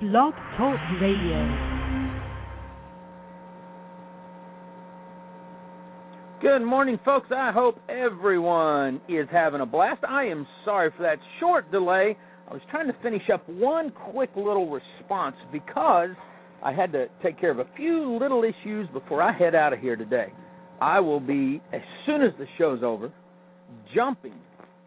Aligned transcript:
Blog 0.00 0.32
Talk 0.56 0.78
Radio. 1.02 1.88
Good 6.40 6.64
morning, 6.64 7.00
folks. 7.04 7.26
I 7.36 7.50
hope 7.50 7.80
everyone 7.88 9.00
is 9.08 9.26
having 9.32 9.60
a 9.60 9.66
blast. 9.66 10.04
I 10.08 10.26
am 10.26 10.46
sorry 10.64 10.92
for 10.96 11.02
that 11.02 11.18
short 11.40 11.72
delay. 11.72 12.16
I 12.48 12.52
was 12.52 12.62
trying 12.70 12.86
to 12.86 12.94
finish 13.02 13.22
up 13.34 13.48
one 13.48 13.90
quick 14.12 14.30
little 14.36 14.70
response 14.70 15.34
because 15.50 16.10
I 16.62 16.72
had 16.72 16.92
to 16.92 17.06
take 17.20 17.40
care 17.40 17.50
of 17.50 17.58
a 17.58 17.66
few 17.76 18.18
little 18.20 18.44
issues 18.44 18.88
before 18.92 19.20
I 19.20 19.36
head 19.36 19.56
out 19.56 19.72
of 19.72 19.80
here 19.80 19.96
today. 19.96 20.32
I 20.80 21.00
will 21.00 21.18
be, 21.18 21.60
as 21.72 21.80
soon 22.06 22.22
as 22.22 22.30
the 22.38 22.46
show's 22.56 22.84
over, 22.84 23.12
jumping 23.96 24.38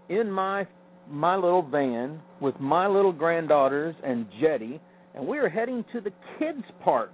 in 0.08 0.32
my 0.32 0.66
my 1.10 1.36
little 1.36 1.64
van 1.64 2.22
with 2.40 2.58
my 2.62 2.88
little 2.88 3.12
granddaughters 3.12 3.94
and 4.06 4.26
Jetty, 4.40 4.80
and 5.16 5.26
we 5.26 5.38
are 5.38 5.50
heading 5.50 5.84
to 5.94 6.02
the 6.02 6.12
kids' 6.40 6.64
park. 6.84 7.12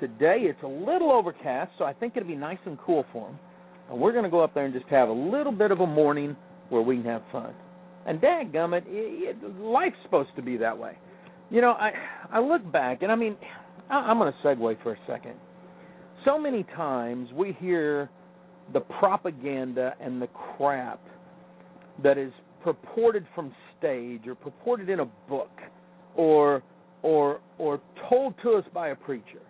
Today 0.00 0.38
it's 0.40 0.62
a 0.62 0.66
little 0.68 1.12
overcast, 1.12 1.72
so 1.78 1.84
I 1.84 1.92
think 1.92 2.16
it'll 2.16 2.28
be 2.28 2.34
nice 2.34 2.58
and 2.66 2.78
cool 2.78 3.04
for 3.12 3.28
them. 3.28 3.38
And 3.90 4.00
we're 4.00 4.12
going 4.12 4.24
to 4.24 4.30
go 4.30 4.40
up 4.40 4.54
there 4.54 4.64
and 4.64 4.74
just 4.74 4.86
have 4.86 5.08
a 5.08 5.12
little 5.12 5.52
bit 5.52 5.70
of 5.70 5.80
a 5.80 5.86
morning 5.86 6.36
where 6.68 6.82
we 6.82 6.96
can 6.96 7.04
have 7.06 7.22
fun. 7.30 7.54
And 8.06 8.20
dadgummit, 8.20 8.82
it, 8.86 9.36
it, 9.42 9.56
life's 9.58 9.96
supposed 10.02 10.30
to 10.36 10.42
be 10.42 10.56
that 10.58 10.76
way. 10.76 10.98
You 11.50 11.60
know, 11.60 11.72
I 11.72 11.92
I 12.30 12.40
look 12.40 12.70
back, 12.70 13.02
and 13.02 13.12
I 13.12 13.14
mean, 13.14 13.36
I, 13.90 13.94
I'm 13.94 14.18
going 14.18 14.32
to 14.32 14.46
segue 14.46 14.82
for 14.82 14.92
a 14.92 14.98
second. 15.06 15.34
So 16.24 16.38
many 16.38 16.64
times 16.74 17.28
we 17.32 17.56
hear 17.60 18.10
the 18.72 18.80
propaganda 18.80 19.94
and 20.00 20.20
the 20.20 20.28
crap 20.56 21.00
that 22.02 22.16
is 22.16 22.32
purported 22.62 23.26
from 23.34 23.54
stage 23.78 24.26
or 24.26 24.34
purported 24.34 24.88
in 24.88 25.00
a 25.00 25.04
book 25.28 25.50
or 26.16 26.62
or 27.04 27.40
or 27.58 27.80
told 28.08 28.34
to 28.42 28.54
us 28.54 28.64
by 28.72 28.88
a 28.88 28.96
preacher. 28.96 29.42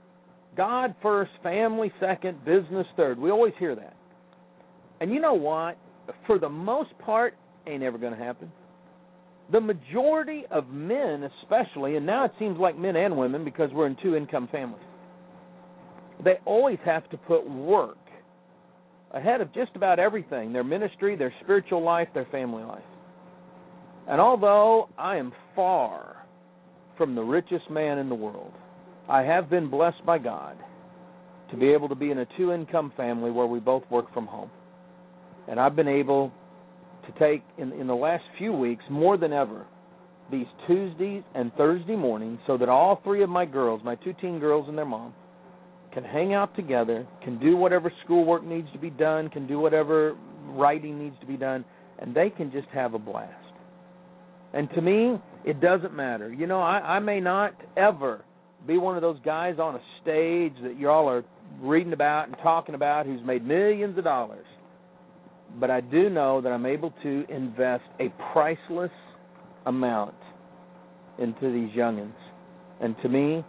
God 0.56 0.94
first, 1.00 1.30
family 1.42 1.90
second, 2.00 2.44
business 2.44 2.86
third. 2.96 3.18
We 3.18 3.30
always 3.30 3.54
hear 3.58 3.74
that. 3.76 3.96
And 5.00 5.10
you 5.12 5.20
know 5.20 5.34
what? 5.34 5.78
For 6.26 6.38
the 6.38 6.48
most 6.48 6.90
part, 6.98 7.34
ain't 7.66 7.82
ever 7.82 7.96
going 7.96 8.12
to 8.12 8.22
happen. 8.22 8.52
The 9.52 9.60
majority 9.60 10.44
of 10.50 10.68
men, 10.68 11.28
especially, 11.42 11.96
and 11.96 12.04
now 12.04 12.24
it 12.24 12.32
seems 12.38 12.58
like 12.58 12.78
men 12.78 12.96
and 12.96 13.16
women 13.16 13.44
because 13.44 13.70
we're 13.72 13.86
in 13.86 13.96
two 14.02 14.16
income 14.16 14.48
families, 14.50 14.82
they 16.24 16.38
always 16.44 16.78
have 16.84 17.08
to 17.10 17.16
put 17.16 17.48
work 17.48 17.98
ahead 19.12 19.40
of 19.40 19.52
just 19.54 19.70
about 19.76 19.98
everything 19.98 20.52
their 20.52 20.64
ministry, 20.64 21.14
their 21.14 21.32
spiritual 21.42 21.82
life, 21.82 22.08
their 22.14 22.26
family 22.26 22.64
life. 22.64 22.82
And 24.08 24.20
although 24.20 24.88
I 24.98 25.16
am 25.16 25.32
far 25.54 26.23
from 26.96 27.14
the 27.14 27.22
richest 27.22 27.70
man 27.70 27.98
in 27.98 28.08
the 28.08 28.14
world, 28.14 28.52
I 29.08 29.22
have 29.22 29.50
been 29.50 29.68
blessed 29.70 30.04
by 30.06 30.18
God 30.18 30.56
to 31.50 31.56
be 31.56 31.72
able 31.72 31.88
to 31.88 31.94
be 31.94 32.10
in 32.10 32.18
a 32.18 32.26
two 32.36 32.52
income 32.52 32.92
family 32.96 33.30
where 33.30 33.46
we 33.46 33.60
both 33.60 33.82
work 33.90 34.12
from 34.14 34.26
home. 34.26 34.50
And 35.48 35.60
I've 35.60 35.76
been 35.76 35.88
able 35.88 36.32
to 37.06 37.18
take 37.18 37.42
in 37.58 37.72
in 37.72 37.86
the 37.86 37.94
last 37.94 38.24
few 38.38 38.52
weeks 38.52 38.82
more 38.90 39.16
than 39.16 39.32
ever 39.32 39.66
these 40.30 40.46
Tuesdays 40.66 41.22
and 41.34 41.52
Thursday 41.54 41.96
mornings 41.96 42.38
so 42.46 42.56
that 42.56 42.68
all 42.68 43.00
three 43.04 43.22
of 43.22 43.28
my 43.28 43.44
girls, 43.44 43.82
my 43.84 43.94
two 43.96 44.14
teen 44.20 44.38
girls 44.38 44.66
and 44.68 44.78
their 44.78 44.86
mom, 44.86 45.14
can 45.92 46.02
hang 46.02 46.32
out 46.32 46.56
together, 46.56 47.06
can 47.22 47.38
do 47.38 47.56
whatever 47.56 47.92
schoolwork 48.04 48.44
needs 48.44 48.68
to 48.72 48.78
be 48.78 48.90
done, 48.90 49.28
can 49.28 49.46
do 49.46 49.60
whatever 49.60 50.16
writing 50.46 50.98
needs 50.98 51.14
to 51.20 51.26
be 51.26 51.36
done, 51.36 51.64
and 51.98 52.14
they 52.14 52.30
can 52.30 52.50
just 52.50 52.66
have 52.68 52.94
a 52.94 52.98
blast. 52.98 53.43
And 54.54 54.70
to 54.70 54.80
me, 54.80 55.20
it 55.44 55.60
doesn't 55.60 55.94
matter. 55.94 56.32
You 56.32 56.46
know, 56.46 56.60
I, 56.60 56.78
I 56.78 56.98
may 57.00 57.20
not 57.20 57.54
ever 57.76 58.24
be 58.66 58.78
one 58.78 58.96
of 58.96 59.02
those 59.02 59.18
guys 59.24 59.58
on 59.58 59.74
a 59.74 59.80
stage 60.00 60.54
that 60.62 60.78
you 60.78 60.88
all 60.88 61.08
are 61.08 61.24
reading 61.60 61.92
about 61.92 62.28
and 62.28 62.36
talking 62.42 62.74
about 62.74 63.04
who's 63.04 63.20
made 63.24 63.44
millions 63.44 63.98
of 63.98 64.04
dollars 64.04 64.46
but 65.58 65.70
I 65.70 65.80
do 65.80 66.10
know 66.10 66.40
that 66.40 66.50
I'm 66.50 66.66
able 66.66 66.92
to 67.02 67.24
invest 67.28 67.84
a 68.00 68.08
priceless 68.32 68.90
amount 69.66 70.14
into 71.18 71.52
these 71.52 71.74
youngins. 71.76 72.14
And 72.80 72.96
to 73.02 73.08
me, 73.08 73.44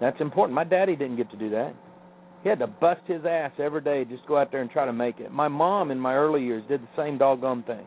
that's 0.00 0.20
important. 0.20 0.54
My 0.54 0.64
daddy 0.64 0.96
didn't 0.96 1.16
get 1.16 1.30
to 1.30 1.36
do 1.36 1.50
that. 1.50 1.74
He 2.42 2.48
had 2.48 2.58
to 2.60 2.66
bust 2.66 3.02
his 3.06 3.24
ass 3.26 3.52
every 3.58 3.82
day 3.82 4.04
just 4.06 4.26
go 4.26 4.38
out 4.38 4.50
there 4.50 4.62
and 4.62 4.70
try 4.70 4.86
to 4.86 4.92
make 4.92 5.20
it. 5.20 5.30
My 5.30 5.48
mom 5.48 5.90
in 5.90 6.00
my 6.00 6.14
early 6.14 6.42
years 6.42 6.62
did 6.68 6.80
the 6.82 6.88
same 6.96 7.18
doggone 7.18 7.62
thing. 7.64 7.84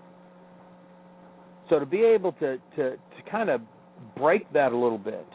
So 1.69 1.79
to 1.79 1.85
be 1.85 2.03
able 2.03 2.33
to 2.33 2.57
to 2.75 2.91
to 2.91 3.31
kind 3.31 3.49
of 3.49 3.61
break 4.17 4.51
that 4.53 4.71
a 4.71 4.77
little 4.77 4.97
bit 4.97 5.27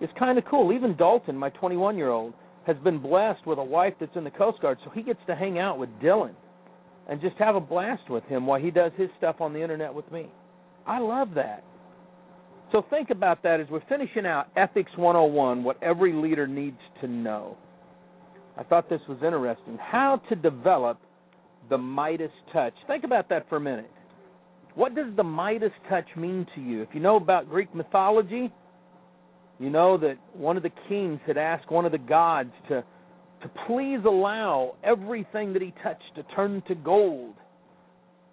is 0.00 0.10
kind 0.18 0.38
of 0.38 0.44
cool. 0.44 0.72
Even 0.72 0.96
Dalton, 0.96 1.36
my 1.36 1.50
21 1.50 1.96
year 1.96 2.10
old, 2.10 2.34
has 2.66 2.76
been 2.78 2.98
blessed 2.98 3.46
with 3.46 3.58
a 3.58 3.64
wife 3.64 3.94
that's 4.00 4.16
in 4.16 4.24
the 4.24 4.30
Coast 4.30 4.60
Guard, 4.60 4.78
so 4.84 4.90
he 4.90 5.02
gets 5.02 5.20
to 5.26 5.34
hang 5.34 5.58
out 5.58 5.78
with 5.78 5.88
Dylan 6.02 6.34
and 7.08 7.20
just 7.20 7.36
have 7.36 7.54
a 7.54 7.60
blast 7.60 8.10
with 8.10 8.24
him 8.24 8.46
while 8.46 8.60
he 8.60 8.70
does 8.70 8.92
his 8.96 9.08
stuff 9.16 9.40
on 9.40 9.52
the 9.52 9.62
internet 9.62 9.94
with 9.94 10.10
me. 10.10 10.26
I 10.86 10.98
love 10.98 11.28
that. 11.34 11.62
So 12.72 12.84
think 12.90 13.10
about 13.10 13.42
that 13.44 13.60
as 13.60 13.68
we're 13.70 13.84
finishing 13.88 14.26
out 14.26 14.48
Ethics 14.56 14.90
101, 14.96 15.62
what 15.62 15.80
every 15.82 16.12
leader 16.12 16.48
needs 16.48 16.80
to 17.00 17.06
know. 17.06 17.56
I 18.58 18.64
thought 18.64 18.88
this 18.88 19.00
was 19.08 19.18
interesting. 19.24 19.78
How 19.80 20.20
to 20.28 20.34
develop 20.34 20.98
the 21.70 21.78
Midas 21.78 22.30
touch. 22.52 22.74
Think 22.86 23.04
about 23.04 23.28
that 23.28 23.48
for 23.48 23.56
a 23.56 23.60
minute. 23.60 23.90
What 24.76 24.94
does 24.94 25.06
the 25.16 25.24
Midas 25.24 25.72
touch 25.88 26.04
mean 26.16 26.46
to 26.54 26.60
you? 26.60 26.82
If 26.82 26.90
you 26.92 27.00
know 27.00 27.16
about 27.16 27.48
Greek 27.48 27.74
mythology, 27.74 28.52
you 29.58 29.70
know 29.70 29.96
that 29.96 30.18
one 30.34 30.58
of 30.58 30.62
the 30.62 30.72
kings 30.88 31.18
had 31.26 31.38
asked 31.38 31.70
one 31.70 31.86
of 31.86 31.92
the 31.92 31.98
gods 31.98 32.52
to 32.68 32.84
to 33.42 33.50
please 33.66 34.00
allow 34.06 34.76
everything 34.82 35.52
that 35.52 35.62
he 35.62 35.72
touched 35.82 36.14
to 36.16 36.22
turn 36.34 36.62
to 36.68 36.74
gold. 36.74 37.34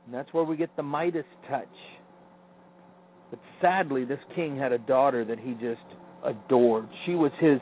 And 0.05 0.13
that's 0.13 0.33
where 0.33 0.43
we 0.43 0.55
get 0.55 0.75
the 0.75 0.83
Midas 0.83 1.25
touch. 1.49 1.67
But 3.29 3.39
sadly, 3.61 4.05
this 4.05 4.19
king 4.35 4.57
had 4.57 4.71
a 4.71 4.77
daughter 4.77 5.25
that 5.25 5.39
he 5.39 5.53
just 5.53 5.81
adored. 6.25 6.87
She 7.05 7.15
was 7.15 7.31
his 7.39 7.59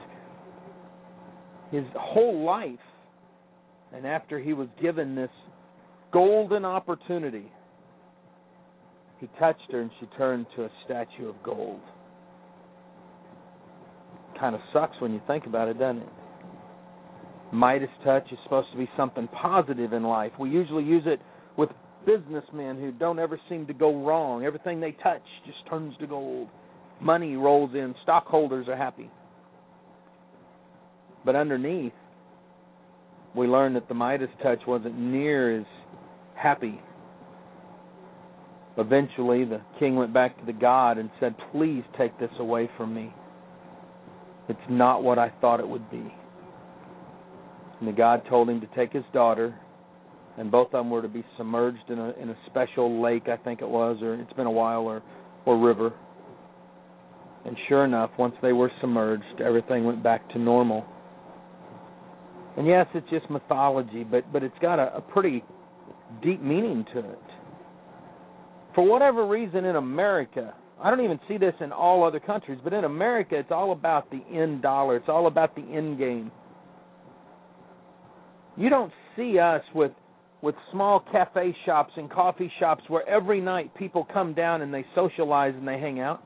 his 1.71 1.85
whole 1.95 2.43
life. 2.43 2.79
And 3.93 4.07
after 4.07 4.39
he 4.39 4.53
was 4.53 4.67
given 4.81 5.15
this 5.15 5.29
golden 6.11 6.65
opportunity, 6.65 7.51
he 9.21 9.29
touched 9.39 9.71
her 9.71 9.81
and 9.81 9.91
she 9.99 10.07
turned 10.17 10.47
to 10.55 10.65
a 10.65 10.69
statue 10.83 11.29
of 11.29 11.41
gold. 11.43 11.79
Kind 14.37 14.55
of 14.55 14.61
sucks 14.73 14.99
when 14.99 15.13
you 15.13 15.21
think 15.27 15.45
about 15.45 15.67
it, 15.67 15.79
doesn't 15.79 16.01
it? 16.01 16.09
Midas 17.53 17.89
touch 18.03 18.25
is 18.31 18.39
supposed 18.43 18.71
to 18.71 18.77
be 18.77 18.89
something 18.97 19.27
positive 19.27 19.93
in 19.93 20.03
life. 20.03 20.31
We 20.39 20.49
usually 20.49 20.83
use 20.83 21.03
it 21.05 21.21
with 21.55 21.69
businessmen 22.05 22.77
who 22.79 22.91
don't 22.91 23.19
ever 23.19 23.39
seem 23.47 23.67
to 23.67 23.73
go 23.73 24.03
wrong. 24.03 24.43
Everything 24.43 24.79
they 24.79 24.93
touch 25.03 25.21
just 25.45 25.59
turns 25.69 25.93
to 25.99 26.07
gold. 26.07 26.47
Money 26.99 27.35
rolls 27.35 27.71
in, 27.75 27.93
stockholders 28.01 28.67
are 28.67 28.77
happy. 28.77 29.11
But 31.23 31.35
underneath, 31.35 31.93
we 33.35 33.47
learn 33.47 33.73
that 33.75 33.87
the 33.87 33.93
Midas 33.93 34.29
touch 34.41 34.61
wasn't 34.65 34.97
near 34.97 35.59
as 35.59 35.65
happy. 36.35 36.79
Eventually, 38.77 39.43
the 39.43 39.61
king 39.79 39.95
went 39.95 40.13
back 40.13 40.39
to 40.39 40.45
the 40.45 40.53
god 40.53 40.97
and 40.97 41.09
said, 41.19 41.35
Please 41.51 41.83
take 41.97 42.17
this 42.19 42.31
away 42.39 42.69
from 42.77 42.93
me. 42.93 43.13
It's 44.47 44.59
not 44.69 45.03
what 45.03 45.19
I 45.19 45.29
thought 45.41 45.59
it 45.59 45.67
would 45.67 45.89
be. 45.91 46.13
And 47.79 47.87
the 47.87 47.93
God 47.93 48.23
told 48.29 48.49
him 48.49 48.61
to 48.61 48.67
take 48.75 48.93
his 48.93 49.03
daughter, 49.13 49.55
and 50.37 50.51
both 50.51 50.67
of 50.67 50.71
them 50.73 50.89
were 50.89 51.01
to 51.01 51.07
be 51.07 51.25
submerged 51.37 51.89
in 51.89 51.99
a 51.99 52.11
in 52.21 52.29
a 52.29 52.37
special 52.47 53.01
lake, 53.01 53.27
I 53.27 53.37
think 53.37 53.61
it 53.61 53.67
was, 53.67 53.97
or 54.01 54.15
it's 54.15 54.33
been 54.33 54.45
a 54.47 54.51
while, 54.51 54.81
or 54.81 55.01
or 55.45 55.57
river. 55.57 55.93
And 57.43 57.57
sure 57.67 57.85
enough, 57.85 58.11
once 58.19 58.35
they 58.41 58.53
were 58.53 58.71
submerged, 58.79 59.41
everything 59.43 59.83
went 59.83 60.03
back 60.03 60.29
to 60.29 60.39
normal. 60.39 60.85
And 62.55 62.67
yes, 62.67 62.85
it's 62.93 63.09
just 63.09 63.29
mythology, 63.29 64.03
but 64.03 64.31
but 64.31 64.43
it's 64.43 64.57
got 64.61 64.79
a, 64.79 64.95
a 64.97 65.01
pretty 65.01 65.43
deep 66.21 66.41
meaning 66.41 66.85
to 66.93 66.99
it. 66.99 67.19
For 68.75 68.87
whatever 68.87 69.27
reason, 69.27 69.65
in 69.65 69.75
America, 69.75 70.53
I 70.81 70.89
don't 70.89 71.03
even 71.03 71.19
see 71.27 71.37
this 71.37 71.53
in 71.59 71.71
all 71.71 72.03
other 72.03 72.19
countries, 72.19 72.59
but 72.63 72.73
in 72.73 72.85
America, 72.85 73.37
it's 73.37 73.51
all 73.51 73.71
about 73.71 74.09
the 74.09 74.23
end 74.33 74.61
dollar. 74.61 74.95
It's 74.95 75.09
all 75.09 75.27
about 75.27 75.55
the 75.55 75.61
end 75.61 75.97
game. 75.97 76.31
You 78.57 78.69
don't 78.69 78.91
see 79.15 79.39
us 79.39 79.61
with 79.73 79.91
with 80.41 80.55
small 80.71 81.03
cafe 81.11 81.55
shops 81.65 81.93
and 81.97 82.09
coffee 82.09 82.51
shops 82.59 82.83
where 82.87 83.07
every 83.07 83.39
night 83.39 83.71
people 83.75 84.07
come 84.11 84.33
down 84.33 84.63
and 84.63 84.73
they 84.73 84.83
socialize 84.95 85.53
and 85.55 85.67
they 85.67 85.79
hang 85.79 85.99
out. 85.99 86.23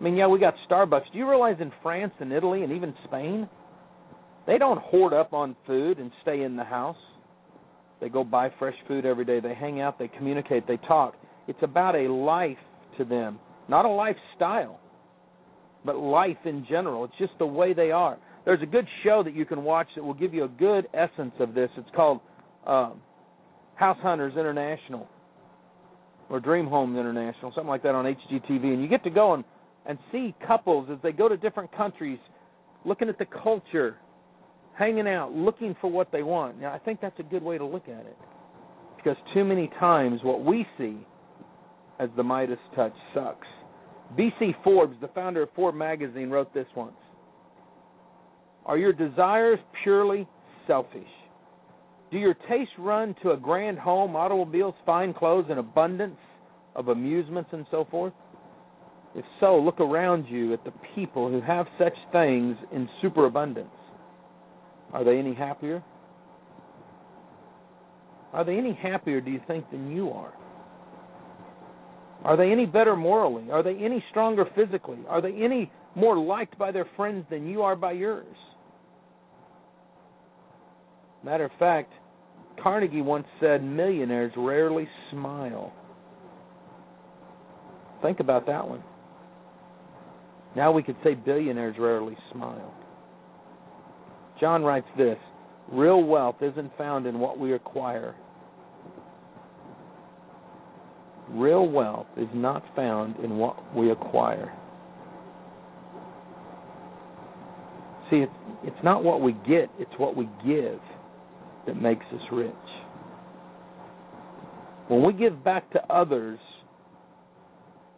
I 0.00 0.02
mean, 0.02 0.16
yeah, 0.16 0.26
we 0.26 0.40
got 0.40 0.54
Starbucks. 0.68 1.12
Do 1.12 1.18
you 1.18 1.28
realize 1.28 1.56
in 1.60 1.70
France 1.82 2.14
and 2.18 2.32
Italy 2.32 2.62
and 2.62 2.72
even 2.72 2.94
Spain, 3.04 3.46
they 4.46 4.56
don't 4.56 4.78
hoard 4.78 5.12
up 5.12 5.34
on 5.34 5.54
food 5.66 5.98
and 5.98 6.10
stay 6.22 6.42
in 6.42 6.56
the 6.56 6.64
house. 6.64 6.96
They 8.00 8.08
go 8.08 8.24
buy 8.24 8.50
fresh 8.58 8.74
food 8.88 9.04
every 9.04 9.24
day. 9.24 9.38
They 9.38 9.54
hang 9.54 9.80
out, 9.80 9.98
they 9.98 10.08
communicate, 10.08 10.66
they 10.66 10.78
talk. 10.88 11.14
It's 11.48 11.58
about 11.62 11.96
a 11.96 12.08
life 12.12 12.58
to 12.98 13.04
them, 13.04 13.38
not 13.68 13.84
a 13.84 13.88
lifestyle. 13.88 14.80
but 15.84 15.96
life 15.96 16.38
in 16.44 16.64
general. 16.68 17.04
It's 17.04 17.14
just 17.18 17.32
the 17.38 17.46
way 17.46 17.72
they 17.74 17.90
are. 17.90 18.18
There's 18.44 18.62
a 18.62 18.66
good 18.66 18.86
show 19.04 19.22
that 19.24 19.34
you 19.34 19.44
can 19.44 19.64
watch 19.64 19.88
that 19.96 20.04
will 20.04 20.14
give 20.14 20.34
you 20.34 20.44
a 20.44 20.48
good 20.48 20.86
essence 20.94 21.34
of 21.40 21.54
this. 21.54 21.70
It's 21.76 21.88
called 21.94 22.20
um, 22.66 23.00
House 23.76 23.98
Hunters 24.02 24.34
International 24.34 25.08
or 26.28 26.40
Dream 26.40 26.66
Home 26.66 26.96
International, 26.96 27.52
something 27.54 27.68
like 27.68 27.82
that 27.82 27.94
on 27.94 28.04
HGTV, 28.04 28.64
and 28.64 28.82
you 28.82 28.88
get 28.88 29.04
to 29.04 29.10
go 29.10 29.34
and 29.34 29.44
and 29.84 29.98
see 30.12 30.32
couples 30.46 30.88
as 30.92 30.98
they 31.02 31.10
go 31.10 31.28
to 31.28 31.36
different 31.36 31.76
countries, 31.76 32.18
looking 32.84 33.08
at 33.08 33.18
the 33.18 33.26
culture, 33.42 33.96
hanging 34.78 35.08
out, 35.08 35.32
looking 35.32 35.74
for 35.80 35.90
what 35.90 36.12
they 36.12 36.22
want. 36.22 36.60
Now, 36.60 36.72
I 36.72 36.78
think 36.78 37.00
that's 37.00 37.18
a 37.18 37.24
good 37.24 37.42
way 37.42 37.58
to 37.58 37.64
look 37.66 37.88
at 37.88 38.06
it 38.06 38.16
because 38.96 39.16
too 39.34 39.44
many 39.44 39.68
times 39.80 40.20
what 40.22 40.44
we 40.44 40.64
see 40.78 41.04
as 41.98 42.08
the 42.16 42.22
Midas 42.22 42.58
touch 42.74 42.94
sucks. 43.14 43.46
B.C. 44.16 44.54
Forbes, 44.62 44.96
the 45.00 45.08
founder 45.08 45.42
of 45.42 45.50
Forbes 45.54 45.78
magazine, 45.78 46.30
wrote 46.30 46.52
this 46.52 46.66
once 46.76 46.96
Are 48.66 48.78
your 48.78 48.92
desires 48.92 49.58
purely 49.82 50.28
selfish? 50.66 51.08
Do 52.10 52.18
your 52.18 52.34
tastes 52.48 52.74
run 52.78 53.14
to 53.22 53.30
a 53.30 53.36
grand 53.36 53.78
home, 53.78 54.16
automobiles, 54.16 54.74
fine 54.84 55.14
clothes, 55.14 55.46
and 55.48 55.58
abundance 55.58 56.18
of 56.76 56.88
amusements 56.88 57.50
and 57.52 57.66
so 57.70 57.86
forth? 57.90 58.12
If 59.14 59.24
so, 59.40 59.58
look 59.58 59.80
around 59.80 60.26
you 60.26 60.52
at 60.52 60.64
the 60.64 60.72
people 60.94 61.30
who 61.30 61.40
have 61.40 61.66
such 61.78 61.94
things 62.12 62.56
in 62.70 62.88
superabundance. 63.00 63.68
Are 64.92 65.04
they 65.04 65.18
any 65.18 65.34
happier? 65.34 65.82
Are 68.32 68.44
they 68.44 68.56
any 68.56 68.72
happier, 68.74 69.20
do 69.20 69.30
you 69.30 69.40
think, 69.46 69.70
than 69.70 69.90
you 69.90 70.10
are? 70.10 70.32
Are 72.24 72.36
they 72.36 72.52
any 72.52 72.66
better 72.66 72.94
morally? 72.94 73.50
Are 73.50 73.62
they 73.62 73.76
any 73.76 74.04
stronger 74.10 74.46
physically? 74.54 74.98
Are 75.08 75.20
they 75.20 75.32
any 75.32 75.70
more 75.94 76.16
liked 76.16 76.56
by 76.58 76.70
their 76.70 76.86
friends 76.96 77.24
than 77.30 77.48
you 77.48 77.62
are 77.62 77.76
by 77.76 77.92
yours? 77.92 78.36
Matter 81.24 81.44
of 81.44 81.52
fact, 81.58 81.92
Carnegie 82.62 83.02
once 83.02 83.26
said 83.40 83.62
millionaires 83.64 84.32
rarely 84.36 84.88
smile. 85.10 85.72
Think 88.02 88.20
about 88.20 88.46
that 88.46 88.68
one. 88.68 88.82
Now 90.54 90.72
we 90.72 90.82
could 90.82 90.96
say 91.02 91.14
billionaires 91.14 91.76
rarely 91.78 92.16
smile. 92.32 92.74
John 94.40 94.62
writes 94.62 94.88
this 94.96 95.18
Real 95.70 96.02
wealth 96.02 96.36
isn't 96.42 96.76
found 96.76 97.06
in 97.06 97.18
what 97.18 97.38
we 97.38 97.54
acquire. 97.54 98.14
Real 101.30 101.68
wealth 101.68 102.06
is 102.16 102.28
not 102.34 102.62
found 102.74 103.16
in 103.24 103.36
what 103.36 103.74
we 103.74 103.90
acquire. 103.90 104.52
See, 108.10 108.18
it's, 108.18 108.32
it's 108.64 108.84
not 108.84 109.02
what 109.02 109.22
we 109.22 109.32
get, 109.32 109.70
it's 109.78 109.92
what 109.96 110.16
we 110.16 110.28
give 110.46 110.80
that 111.66 111.80
makes 111.80 112.04
us 112.12 112.20
rich. 112.30 112.52
When 114.88 115.02
we 115.02 115.12
give 115.12 115.42
back 115.42 115.70
to 115.72 115.80
others, 115.92 116.38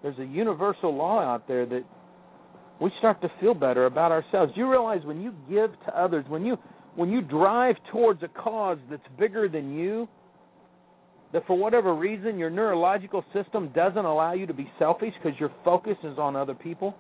there's 0.03 0.19
a 0.19 0.25
universal 0.25 0.95
law 0.95 1.21
out 1.21 1.49
there 1.49 1.67
that 1.67 1.85
we 2.81 2.91
start 2.99 3.21
to 3.23 3.31
feel 3.41 3.55
better 3.55 3.87
about 3.87 4.13
ourselves. 4.13 4.53
You 4.55 4.71
realize 4.71 5.01
when 5.05 5.21
you 5.21 5.33
give 5.49 5.71
to 5.87 5.99
others, 5.99 6.25
when 6.29 6.45
you 6.45 6.59
when 6.95 7.11
you 7.11 7.23
drive 7.23 7.75
towards 7.91 8.23
a 8.23 8.29
cause 8.29 8.79
that's 8.89 9.03
bigger 9.19 9.49
than 9.49 9.75
you, 9.75 10.09
that 11.35 11.45
for 11.49 11.59
whatever 11.59 11.95
reason 11.97 12.39
your 12.39 12.49
neurological 12.49 13.25
system 13.35 13.69
doesn't 13.75 14.05
allow 14.05 14.33
you 14.35 14.47
to 14.47 14.55
be 14.55 14.71
selfish 14.79 15.13
because 15.21 15.39
your 15.41 15.51
focus 15.65 15.97
is 16.05 16.17
on 16.17 16.37
other 16.37 16.55
people. 16.55 16.95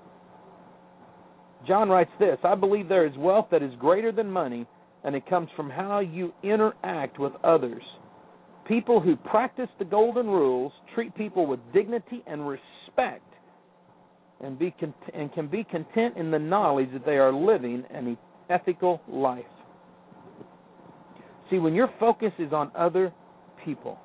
John 1.66 1.88
writes 1.88 2.10
this 2.18 2.36
I 2.42 2.56
believe 2.56 2.88
there 2.88 3.06
is 3.06 3.16
wealth 3.16 3.46
that 3.52 3.62
is 3.62 3.72
greater 3.78 4.10
than 4.10 4.28
money, 4.28 4.66
and 5.04 5.14
it 5.14 5.24
comes 5.30 5.48
from 5.56 5.70
how 5.70 6.00
you 6.00 6.34
interact 6.42 7.20
with 7.20 7.32
others. 7.44 7.82
People 8.66 9.00
who 9.00 9.14
practice 9.14 9.68
the 9.78 9.84
golden 9.84 10.26
rules 10.26 10.72
treat 10.94 11.14
people 11.14 11.46
with 11.46 11.60
dignity 11.72 12.24
and 12.26 12.48
respect 12.48 13.22
and 14.40 14.58
be 14.58 14.74
cont- 14.80 14.94
and 15.14 15.32
can 15.32 15.46
be 15.46 15.62
content 15.62 16.16
in 16.16 16.32
the 16.32 16.38
knowledge 16.38 16.88
that 16.92 17.06
they 17.06 17.18
are 17.18 17.32
living 17.32 17.84
an 17.90 18.18
ethical 18.50 19.00
life. 19.06 19.44
See, 21.50 21.58
when 21.60 21.74
your 21.74 21.90
focus 22.00 22.32
is 22.40 22.52
on 22.52 22.72
other 22.74 23.12
people, 23.64 23.98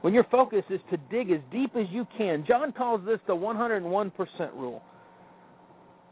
when 0.00 0.14
your 0.14 0.24
focus 0.30 0.64
is 0.70 0.80
to 0.90 0.96
dig 1.10 1.30
as 1.30 1.40
deep 1.52 1.76
as 1.76 1.86
you 1.90 2.06
can, 2.16 2.44
John 2.46 2.72
calls 2.72 3.02
this 3.04 3.18
the 3.26 3.34
101% 3.34 4.12
rule. 4.54 4.82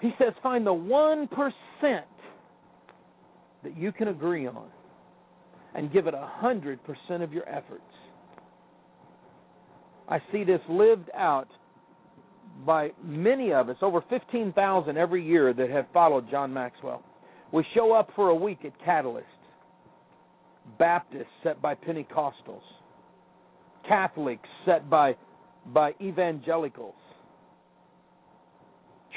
He 0.00 0.10
says, 0.18 0.32
find 0.42 0.66
the 0.66 0.70
1% 0.70 1.28
that 3.64 3.76
you 3.76 3.92
can 3.92 4.08
agree 4.08 4.46
on 4.46 4.68
and 5.74 5.92
give 5.92 6.06
it 6.06 6.14
100% 6.14 6.78
of 7.22 7.32
your 7.32 7.48
efforts. 7.48 7.82
I 10.08 10.20
see 10.32 10.44
this 10.44 10.60
lived 10.68 11.10
out 11.14 11.48
by 12.66 12.90
many 13.04 13.52
of 13.52 13.68
us, 13.68 13.76
over 13.82 14.02
15,000 14.08 14.96
every 14.96 15.24
year 15.24 15.52
that 15.52 15.70
have 15.70 15.86
followed 15.92 16.30
John 16.30 16.52
Maxwell. 16.52 17.02
We 17.52 17.64
show 17.74 17.92
up 17.92 18.10
for 18.16 18.28
a 18.28 18.34
week 18.34 18.60
at 18.64 18.72
Catalyst, 18.84 19.26
Baptists 20.78 21.26
set 21.42 21.62
by 21.62 21.74
Pentecostals, 21.74 22.62
Catholics 23.88 24.48
set 24.64 24.88
by 24.88 25.16
by 25.74 25.92
evangelicals, 26.00 26.94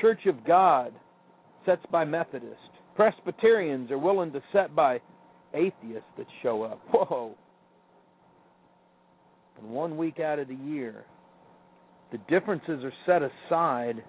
Church 0.01 0.25
of 0.25 0.43
God 0.45 0.93
sets 1.65 1.83
by 1.91 2.03
Methodists, 2.03 2.57
Presbyterians 2.95 3.91
are 3.91 3.97
willing 3.97 4.31
to 4.33 4.41
set 4.51 4.75
by 4.75 4.99
atheists 5.53 6.09
that 6.17 6.27
show 6.41 6.63
up. 6.63 6.81
Whoa. 6.91 7.35
And 9.59 9.69
one 9.69 9.97
week 9.97 10.19
out 10.19 10.39
of 10.39 10.47
the 10.47 10.55
year, 10.55 11.05
the 12.11 12.17
differences 12.29 12.83
are 12.83 12.93
set 13.05 13.21
aside 13.21 14.03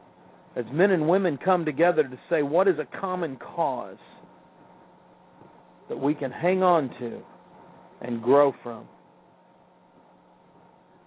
as 0.56 0.64
men 0.72 0.90
and 0.90 1.08
women 1.08 1.38
come 1.42 1.64
together 1.64 2.02
to 2.02 2.18
say 2.28 2.42
what 2.42 2.68
is 2.68 2.76
a 2.78 3.00
common 3.00 3.36
cause 3.36 3.96
that 5.88 5.96
we 5.96 6.14
can 6.14 6.30
hang 6.30 6.62
on 6.62 6.88
to 6.98 7.20
and 8.00 8.22
grow 8.22 8.54
from. 8.62 8.86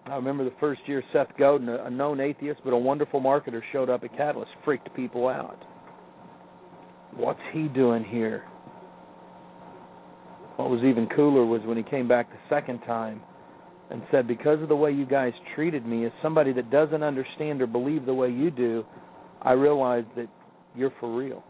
I 0.07 0.15
remember 0.15 0.43
the 0.43 0.53
first 0.59 0.81
year 0.85 1.03
Seth 1.11 1.29
Godin, 1.37 1.67
a 1.67 1.89
known 1.89 2.19
atheist 2.19 2.61
but 2.63 2.73
a 2.73 2.77
wonderful 2.77 3.19
marketer, 3.19 3.61
showed 3.71 3.89
up 3.89 4.03
at 4.03 4.15
Catalyst, 4.15 4.51
freaked 4.63 4.93
people 4.95 5.27
out. 5.27 5.57
What's 7.15 7.39
he 7.53 7.67
doing 7.67 8.03
here? 8.03 8.43
What 10.57 10.69
was 10.69 10.83
even 10.83 11.07
cooler 11.15 11.45
was 11.45 11.61
when 11.65 11.75
he 11.75 11.83
came 11.83 12.07
back 12.07 12.29
the 12.29 12.55
second 12.55 12.79
time 12.81 13.21
and 13.89 14.03
said, 14.11 14.27
Because 14.27 14.61
of 14.61 14.69
the 14.69 14.75
way 14.75 14.91
you 14.91 15.05
guys 15.05 15.33
treated 15.55 15.85
me, 15.85 16.05
as 16.05 16.11
somebody 16.21 16.53
that 16.53 16.69
doesn't 16.69 17.03
understand 17.03 17.61
or 17.61 17.67
believe 17.67 18.05
the 18.05 18.13
way 18.13 18.29
you 18.29 18.51
do, 18.51 18.85
I 19.41 19.53
realize 19.53 20.05
that 20.15 20.27
you're 20.75 20.93
for 20.99 21.13
real. 21.15 21.43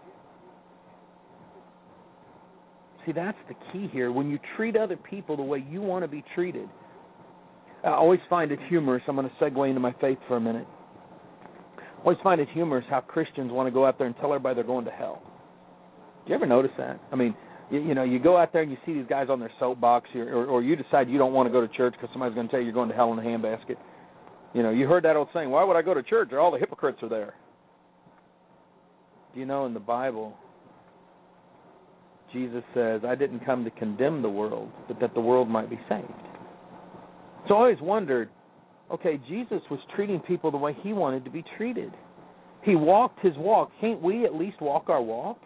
See, 3.05 3.11
that's 3.11 3.37
the 3.47 3.55
key 3.71 3.89
here. 3.91 4.11
When 4.11 4.31
you 4.31 4.39
treat 4.55 4.75
other 4.75 4.97
people 4.97 5.37
the 5.37 5.43
way 5.43 5.63
you 5.69 5.81
want 5.81 6.03
to 6.03 6.07
be 6.07 6.23
treated, 6.33 6.67
I 7.85 7.89
always 7.89 8.19
find 8.29 8.51
it 8.51 8.59
humorous. 8.67 9.03
I'm 9.07 9.15
going 9.15 9.29
to 9.29 9.35
segue 9.35 9.67
into 9.69 9.79
my 9.79 9.93
faith 10.01 10.17
for 10.27 10.37
a 10.37 10.41
minute. 10.41 10.65
I 11.77 12.01
always 12.01 12.17
find 12.23 12.41
it 12.41 12.47
humorous 12.51 12.85
how 12.89 13.01
Christians 13.01 13.51
want 13.51 13.67
to 13.67 13.71
go 13.71 13.85
out 13.85 13.97
there 13.97 14.07
and 14.07 14.15
tell 14.17 14.33
everybody 14.33 14.55
they're 14.55 14.63
going 14.63 14.85
to 14.85 14.91
hell. 14.91 15.21
Do 16.25 16.29
you 16.29 16.35
ever 16.35 16.47
notice 16.47 16.71
that? 16.77 16.99
I 17.11 17.15
mean, 17.15 17.35
you, 17.69 17.81
you 17.81 17.93
know, 17.93 18.03
you 18.03 18.19
go 18.19 18.37
out 18.37 18.53
there 18.53 18.63
and 18.63 18.71
you 18.71 18.77
see 18.85 18.93
these 18.93 19.05
guys 19.07 19.27
on 19.29 19.39
their 19.39 19.51
soapbox, 19.59 20.09
or, 20.15 20.23
or, 20.23 20.45
or 20.45 20.63
you 20.63 20.75
decide 20.75 21.09
you 21.09 21.19
don't 21.19 21.33
want 21.33 21.47
to 21.47 21.51
go 21.51 21.61
to 21.61 21.67
church 21.67 21.93
because 21.93 22.09
somebody's 22.11 22.35
going 22.35 22.47
to 22.47 22.51
tell 22.51 22.59
you 22.59 22.65
you're 22.65 22.73
going 22.73 22.89
to 22.89 22.95
hell 22.95 23.13
in 23.13 23.19
a 23.19 23.21
handbasket. 23.21 23.75
You 24.53 24.63
know, 24.63 24.71
you 24.71 24.87
heard 24.87 25.03
that 25.03 25.15
old 25.15 25.27
saying, 25.33 25.49
"Why 25.49 25.63
would 25.63 25.75
I 25.75 25.81
go 25.81 25.93
to 25.93 26.01
church? 26.01 26.31
All 26.33 26.51
the 26.51 26.59
hypocrites 26.59 26.99
are 27.03 27.09
there." 27.09 27.35
Do 29.33 29.39
you 29.39 29.45
know 29.45 29.65
in 29.65 29.73
the 29.73 29.79
Bible, 29.79 30.35
Jesus 32.31 32.63
says, 32.73 33.01
"I 33.05 33.15
didn't 33.15 33.45
come 33.45 33.63
to 33.65 33.71
condemn 33.71 34.21
the 34.21 34.29
world, 34.29 34.71
but 34.87 34.99
that 35.01 35.13
the 35.13 35.21
world 35.21 35.49
might 35.49 35.69
be 35.69 35.79
saved." 35.89 36.24
So 37.47 37.55
I 37.55 37.57
always 37.57 37.81
wondered, 37.81 38.29
okay, 38.91 39.19
Jesus 39.27 39.61
was 39.69 39.79
treating 39.95 40.19
people 40.19 40.51
the 40.51 40.57
way 40.57 40.75
he 40.81 40.93
wanted 40.93 41.23
to 41.25 41.31
be 41.31 41.43
treated. 41.57 41.91
He 42.63 42.75
walked 42.75 43.19
his 43.23 43.35
walk. 43.37 43.71
Can't 43.79 44.01
we 44.01 44.25
at 44.25 44.33
least 44.33 44.59
walk 44.61 44.89
our 44.89 45.01
walk? 45.01 45.39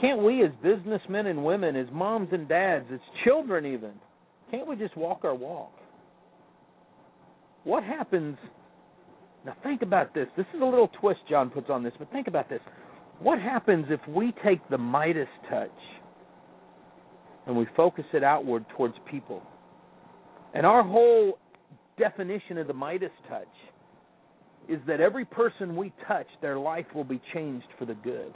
Can't 0.00 0.22
we, 0.22 0.44
as 0.44 0.50
businessmen 0.62 1.26
and 1.26 1.44
women, 1.44 1.76
as 1.76 1.86
moms 1.92 2.28
and 2.32 2.48
dads, 2.48 2.86
as 2.92 3.00
children 3.24 3.64
even, 3.66 3.92
can't 4.50 4.66
we 4.66 4.76
just 4.76 4.96
walk 4.96 5.20
our 5.24 5.34
walk? 5.34 5.72
What 7.64 7.82
happens? 7.82 8.36
Now, 9.46 9.56
think 9.62 9.82
about 9.82 10.14
this. 10.14 10.26
This 10.36 10.46
is 10.54 10.60
a 10.60 10.64
little 10.64 10.90
twist 11.00 11.20
John 11.28 11.50
puts 11.50 11.70
on 11.70 11.82
this, 11.82 11.92
but 11.98 12.10
think 12.12 12.28
about 12.28 12.48
this. 12.48 12.60
What 13.20 13.40
happens 13.40 13.86
if 13.88 14.00
we 14.08 14.34
take 14.44 14.68
the 14.68 14.78
Midas 14.78 15.28
touch 15.48 15.70
and 17.46 17.56
we 17.56 17.66
focus 17.76 18.04
it 18.12 18.24
outward 18.24 18.64
towards 18.76 18.94
people? 19.10 19.42
And 20.54 20.64
our 20.64 20.84
whole 20.84 21.38
definition 21.98 22.58
of 22.58 22.68
the 22.68 22.74
Midas 22.74 23.10
touch 23.28 23.48
is 24.68 24.78
that 24.86 25.00
every 25.00 25.24
person 25.24 25.76
we 25.76 25.92
touch, 26.08 26.28
their 26.40 26.58
life 26.58 26.86
will 26.94 27.04
be 27.04 27.20
changed 27.34 27.66
for 27.78 27.84
the 27.84 27.94
good. 27.94 28.32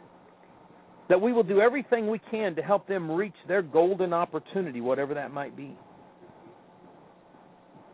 That 1.09 1.21
we 1.21 1.33
will 1.33 1.45
do 1.45 1.61
everything 1.61 2.11
we 2.11 2.21
can 2.31 2.55
to 2.57 2.63
help 2.63 2.87
them 2.87 3.11
reach 3.11 3.35
their 3.47 3.63
golden 3.63 4.13
opportunity, 4.13 4.81
whatever 4.81 5.15
that 5.15 5.33
might 5.33 5.57
be. 5.57 5.75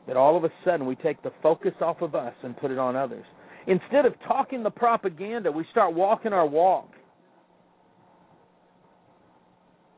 That 0.09 0.17
all 0.17 0.37
of 0.37 0.45
a 0.45 0.51
sudden 0.65 0.87
we 0.87 0.97
take 0.97 1.23
the 1.23 1.33
focus 1.43 1.75
off 1.81 2.03
of 2.03 2.15
us 2.15 2.35
and 2.43 2.57
put 2.57 2.71
it 2.71 2.79
on 2.79 2.97
others. 2.97 3.25
Instead 3.67 4.05
of 4.05 4.15
talking 4.27 4.63
the 4.63 4.71
propaganda, 4.71 5.53
we 5.53 5.65
start 5.71 5.95
walking 5.95 6.33
our 6.33 6.47
walk. 6.47 6.91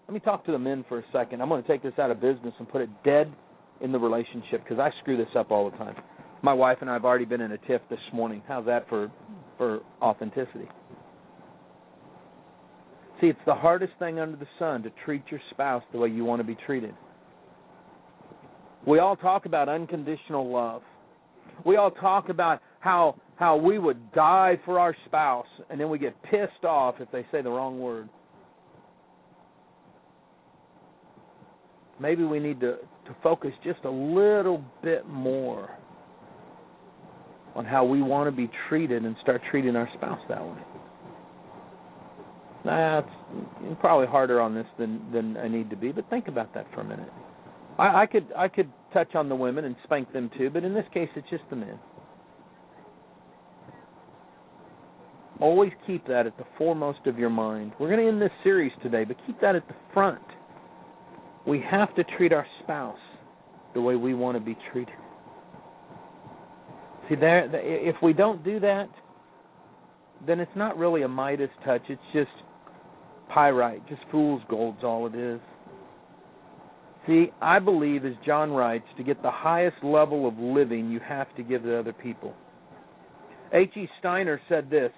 Let 0.07 0.15
me 0.15 0.21
talk 0.21 0.45
to 0.47 0.53
the 0.53 0.59
men 0.59 0.85
for 0.89 0.99
a 0.99 1.05
second. 1.13 1.41
I'm 1.41 1.49
going 1.49 1.63
to 1.63 1.69
take 1.69 1.83
this 1.83 1.95
out 1.99 2.11
of 2.11 2.21
business 2.21 2.55
and 2.59 2.69
put 2.69 2.83
it 2.83 2.91
dead 3.03 3.33
in 3.81 3.93
the 3.93 3.99
relationship 3.99 4.63
because 4.63 4.79
I 4.79 4.91
screw 5.01 5.17
this 5.17 5.29
up 5.37 5.51
all 5.51 5.71
the 5.71 5.77
time. 5.77 5.97
My 6.43 6.53
wife 6.53 6.79
and 6.81 6.91
I 6.91 6.95
have 6.95 7.05
already 7.05 7.25
been 7.25 7.41
in 7.41 7.53
a 7.53 7.59
tiff 7.59 7.81
this 7.91 8.01
morning. 8.13 8.43
How's 8.47 8.67
that 8.67 8.89
for 8.89 9.11
for 9.59 9.81
authenticity? 10.03 10.69
See, 13.21 13.29
it's 13.29 13.39
the 13.47 13.55
hardest 13.55 13.95
thing 13.99 14.19
under 14.19 14.37
the 14.37 14.47
sun 14.59 14.83
to 14.83 14.93
treat 15.05 15.23
your 15.31 15.41
spouse 15.51 15.83
the 15.93 15.99
way 15.99 16.09
you 16.09 16.25
want 16.25 16.41
to 16.41 16.45
be 16.45 16.57
treated. 16.67 16.95
We 18.87 18.99
all 18.99 19.17
talk 19.17 19.47
about 19.47 19.69
unconditional 19.69 20.51
love. 20.51 20.83
We 21.65 21.77
all 21.77 21.91
talk 21.91 22.29
about 22.29 22.61
how 22.81 23.17
how 23.37 23.57
we 23.57 23.79
would 23.79 24.13
die 24.13 24.59
for 24.65 24.79
our 24.79 24.95
spouse 25.07 25.47
and 25.71 25.81
then 25.81 25.91
we 25.91 25.99
get 25.99 26.15
pissed 26.23 26.65
off 26.65 26.97
if 27.01 27.11
they 27.11 27.27
say 27.33 27.43
the 27.43 27.51
wrong 27.51 27.81
word. 27.81 28.09
Maybe 32.01 32.25
we 32.25 32.39
need 32.39 32.61
to, 32.61 32.77
to 33.07 33.17
focus 33.23 33.53
just 33.65 33.81
a 33.85 33.91
little 33.91 34.63
bit 34.83 35.07
more 35.09 35.71
on 37.55 37.65
how 37.65 37.85
we 37.85 38.03
want 38.03 38.29
to 38.29 38.37
be 38.37 38.51
treated 38.69 39.05
and 39.05 39.17
start 39.23 39.41
treating 39.51 39.77
our 39.77 39.89
spouse 39.95 40.21
that 40.29 40.45
way. 40.45 40.59
That's 42.65 43.09
probably 43.81 44.07
harder 44.09 44.41
on 44.41 44.55
this 44.55 44.67
than 44.79 45.01
than 45.13 45.37
I 45.37 45.49
need 45.49 45.71
to 45.71 45.77
be, 45.77 45.93
but 45.93 46.09
think 46.11 46.29
about 46.29 46.53
that 46.55 46.67
for 46.75 46.81
a 46.81 46.85
minute. 46.85 47.09
I, 47.79 48.03
I 48.03 48.07
could 48.07 48.27
I 48.37 48.49
could 48.49 48.71
touch 48.93 49.15
on 49.15 49.29
the 49.29 49.37
women 49.37 49.65
and 49.65 49.77
spank 49.85 50.13
them 50.13 50.31
too, 50.37 50.51
but 50.51 50.65
in 50.65 50.75
this 50.75 50.87
case, 50.93 51.09
it's 51.15 51.29
just 51.31 51.45
the 51.49 51.57
men. 51.57 51.79
Always 55.41 55.73
keep 55.87 56.07
that 56.07 56.27
at 56.27 56.37
the 56.39 56.47
foremost 56.57 57.01
of 57.07 57.19
your 57.19 57.31
mind. 57.31 57.73
We're 57.79 57.89
going 57.91 58.01
to 58.01 58.09
end 58.09 58.23
this 58.23 58.31
series 58.43 58.73
today, 58.83 59.05
but 59.05 59.17
keep 59.27 59.39
that 59.43 59.55
at 59.55 59.69
the 59.69 59.75
front. 59.93 60.23
We 61.47 61.63
have 61.71 61.95
to 61.95 62.05
treat 62.17 62.33
our 62.33 62.47
spouse 62.63 62.99
the 63.75 63.81
way 63.81 63.97
we 63.97 64.15
want 64.15 64.37
to 64.37 64.41
be 64.45 64.57
treated. 64.73 64.95
See, 67.09 67.15
there, 67.15 67.49
if 67.55 67.97
we 68.03 68.13
don't 68.13 68.45
do 68.45 68.59
that, 68.61 68.89
then 70.27 70.41
it's 70.41 70.57
not 70.57 70.77
really 70.77 71.03
a 71.03 71.09
Midas 71.09 71.51
touch. 71.65 71.83
It's 71.89 72.01
just 72.13 72.31
pyrite, 73.33 73.87
just 73.89 74.03
fool's 74.11 74.43
gold's 74.49 74.83
all 74.83 75.07
it 75.07 75.15
is. 75.15 75.41
See, 77.07 77.31
I 77.41 77.61
believe, 77.61 78.05
as 78.05 78.15
John 78.25 78.51
writes, 78.51 78.87
to 78.97 79.05
get 79.05 79.23
the 79.23 79.31
highest 79.31 79.77
level 79.85 80.27
of 80.27 80.37
living, 80.39 80.91
you 80.91 80.99
have 81.07 81.35
to 81.37 81.45
give 81.45 81.63
to 81.63 81.79
other 81.79 81.93
people. 81.93 82.35
H.E. 83.53 83.89
Steiner 84.01 84.41
said 84.49 84.69
this 84.69 84.91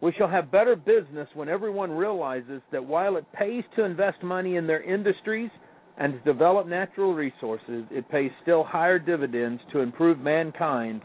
We 0.00 0.12
shall 0.16 0.28
have 0.28 0.52
better 0.52 0.76
business 0.76 1.28
when 1.34 1.48
everyone 1.48 1.90
realizes 1.90 2.62
that 2.70 2.84
while 2.84 3.16
it 3.16 3.24
pays 3.32 3.64
to 3.76 3.84
invest 3.84 4.22
money 4.22 4.56
in 4.56 4.66
their 4.66 4.82
industries 4.82 5.50
and 5.98 6.12
to 6.12 6.20
develop 6.20 6.68
natural 6.68 7.14
resources, 7.14 7.84
it 7.90 8.08
pays 8.08 8.30
still 8.42 8.62
higher 8.62 9.00
dividends 9.00 9.60
to 9.72 9.80
improve 9.80 10.20
mankind 10.20 11.02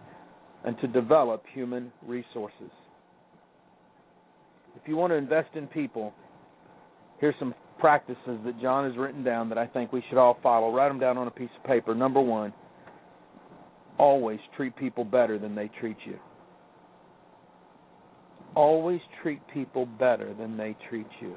and 0.64 0.80
to 0.80 0.88
develop 0.88 1.44
human 1.54 1.92
resources. 2.06 2.70
If 4.76 4.88
you 4.88 4.96
want 4.96 5.12
to 5.12 5.16
invest 5.16 5.50
in 5.56 5.68
people, 5.68 6.14
here's 7.20 7.36
some 7.40 7.56
practices 7.80 8.40
that 8.46 8.62
John 8.62 8.88
has 8.88 8.98
written 8.98 9.24
down 9.24 9.50
that 9.50 9.58
I 9.58 9.66
think 9.66 9.92
we 9.92 10.04
should 10.10 10.20
all 10.20 10.38
follow. 10.44 10.72
Write 10.72 10.90
them 10.90 11.00
down 11.00 11.18
on 11.18 11.28
a 11.28 11.32
piece 11.32 11.50
of 11.58 11.64
paper. 11.66 11.96
Number 11.96 12.22
one, 12.22 12.54
always 13.98 14.40
treat 14.56 14.76
people 14.76 15.04
better 15.04 15.40
than 15.40 15.56
they 15.56 15.70
treat 15.80 15.98
you. 16.06 16.18
Always 18.56 19.02
treat 19.22 19.40
people 19.54 19.86
better 19.86 20.34
than 20.34 20.58
they 20.58 20.76
treat 20.90 21.08
you. 21.22 21.36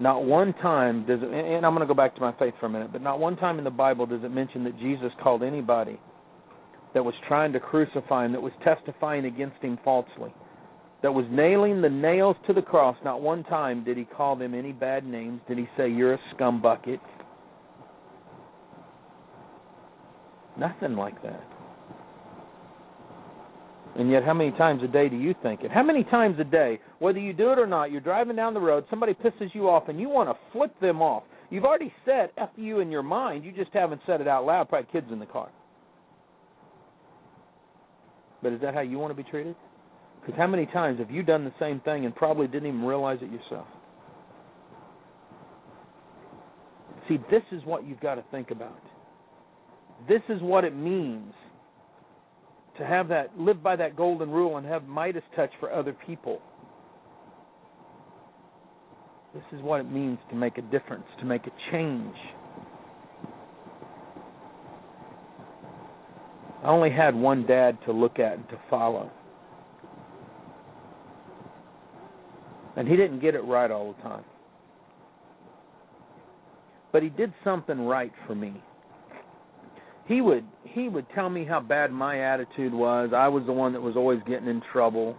Not 0.00 0.24
one 0.24 0.52
time 0.54 1.06
does 1.06 1.20
it, 1.22 1.28
and 1.28 1.64
I'm 1.64 1.74
going 1.74 1.86
to 1.86 1.92
go 1.92 1.94
back 1.94 2.14
to 2.16 2.20
my 2.20 2.32
faith 2.38 2.54
for 2.58 2.66
a 2.66 2.68
minute, 2.68 2.90
but 2.92 3.00
not 3.00 3.20
one 3.20 3.36
time 3.36 3.58
in 3.58 3.64
the 3.64 3.70
Bible 3.70 4.06
does 4.06 4.24
it 4.24 4.30
mention 4.30 4.64
that 4.64 4.78
Jesus 4.78 5.12
called 5.22 5.42
anybody 5.42 6.00
that 6.94 7.04
was 7.04 7.14
trying 7.28 7.52
to 7.52 7.60
crucify 7.60 8.26
him, 8.26 8.32
that 8.32 8.42
was 8.42 8.52
testifying 8.64 9.24
against 9.24 9.56
him 9.62 9.78
falsely, 9.84 10.34
that 11.02 11.12
was 11.12 11.26
nailing 11.30 11.80
the 11.80 11.88
nails 11.88 12.36
to 12.46 12.52
the 12.52 12.62
cross. 12.62 12.96
Not 13.04 13.20
one 13.20 13.44
time 13.44 13.84
did 13.84 13.96
he 13.96 14.04
call 14.04 14.36
them 14.36 14.54
any 14.54 14.72
bad 14.72 15.06
names. 15.06 15.40
Did 15.46 15.58
he 15.58 15.68
say, 15.76 15.88
You're 15.88 16.14
a 16.14 16.20
scumbucket? 16.34 17.00
Nothing 20.58 20.96
like 20.96 21.22
that. 21.22 21.53
And 23.96 24.10
yet, 24.10 24.24
how 24.24 24.34
many 24.34 24.50
times 24.52 24.82
a 24.82 24.88
day 24.88 25.08
do 25.08 25.16
you 25.16 25.34
think 25.42 25.62
it? 25.62 25.70
How 25.70 25.82
many 25.82 26.02
times 26.04 26.36
a 26.40 26.44
day, 26.44 26.80
whether 26.98 27.20
you 27.20 27.32
do 27.32 27.52
it 27.52 27.58
or 27.58 27.66
not, 27.66 27.92
you're 27.92 28.00
driving 28.00 28.34
down 28.34 28.52
the 28.52 28.60
road, 28.60 28.84
somebody 28.90 29.14
pisses 29.14 29.54
you 29.54 29.68
off, 29.68 29.88
and 29.88 30.00
you 30.00 30.08
want 30.08 30.28
to 30.28 30.36
flip 30.52 30.74
them 30.80 31.00
off? 31.00 31.22
You've 31.50 31.64
already 31.64 31.92
said 32.04 32.30
F 32.36 32.48
you 32.56 32.80
in 32.80 32.90
your 32.90 33.04
mind, 33.04 33.44
you 33.44 33.52
just 33.52 33.70
haven't 33.72 34.00
said 34.06 34.20
it 34.20 34.26
out 34.26 34.44
loud, 34.44 34.68
probably 34.68 34.90
kids 34.90 35.06
in 35.12 35.20
the 35.20 35.26
car. 35.26 35.48
But 38.42 38.52
is 38.52 38.60
that 38.62 38.74
how 38.74 38.80
you 38.80 38.98
want 38.98 39.16
to 39.16 39.22
be 39.22 39.28
treated? 39.28 39.54
Because 40.20 40.36
how 40.36 40.46
many 40.48 40.66
times 40.66 40.98
have 40.98 41.10
you 41.10 41.22
done 41.22 41.44
the 41.44 41.52
same 41.60 41.80
thing 41.80 42.04
and 42.04 42.14
probably 42.16 42.46
didn't 42.46 42.68
even 42.68 42.82
realize 42.82 43.18
it 43.22 43.30
yourself? 43.30 43.66
See, 47.08 47.18
this 47.30 47.42
is 47.52 47.62
what 47.64 47.86
you've 47.86 48.00
got 48.00 48.16
to 48.16 48.24
think 48.30 48.50
about. 48.50 48.80
This 50.08 50.22
is 50.28 50.40
what 50.42 50.64
it 50.64 50.74
means 50.74 51.32
to 52.78 52.84
have 52.84 53.08
that 53.08 53.38
live 53.38 53.62
by 53.62 53.76
that 53.76 53.96
golden 53.96 54.30
rule 54.30 54.56
and 54.56 54.66
have 54.66 54.84
Midas 54.86 55.22
touch 55.36 55.50
for 55.60 55.72
other 55.72 55.92
people. 55.92 56.40
This 59.32 59.44
is 59.52 59.62
what 59.62 59.80
it 59.80 59.90
means 59.90 60.18
to 60.30 60.36
make 60.36 60.58
a 60.58 60.62
difference, 60.62 61.06
to 61.20 61.24
make 61.24 61.46
a 61.46 61.52
change. 61.72 62.14
I 66.62 66.68
only 66.68 66.90
had 66.90 67.14
one 67.14 67.46
dad 67.46 67.78
to 67.86 67.92
look 67.92 68.18
at 68.18 68.34
and 68.34 68.48
to 68.48 68.58
follow. 68.70 69.10
And 72.76 72.88
he 72.88 72.96
didn't 72.96 73.20
get 73.20 73.34
it 73.34 73.42
right 73.44 73.70
all 73.70 73.92
the 73.92 74.02
time. 74.02 74.24
But 76.92 77.02
he 77.02 77.08
did 77.08 77.32
something 77.44 77.86
right 77.86 78.12
for 78.26 78.34
me 78.34 78.62
he 80.06 80.20
would 80.20 80.44
he 80.64 80.88
would 80.88 81.06
tell 81.14 81.30
me 81.30 81.44
how 81.44 81.60
bad 81.60 81.92
my 81.92 82.20
attitude 82.20 82.72
was. 82.72 83.10
I 83.14 83.28
was 83.28 83.44
the 83.46 83.52
one 83.52 83.72
that 83.72 83.80
was 83.80 83.96
always 83.96 84.20
getting 84.26 84.48
in 84.48 84.60
trouble. 84.72 85.16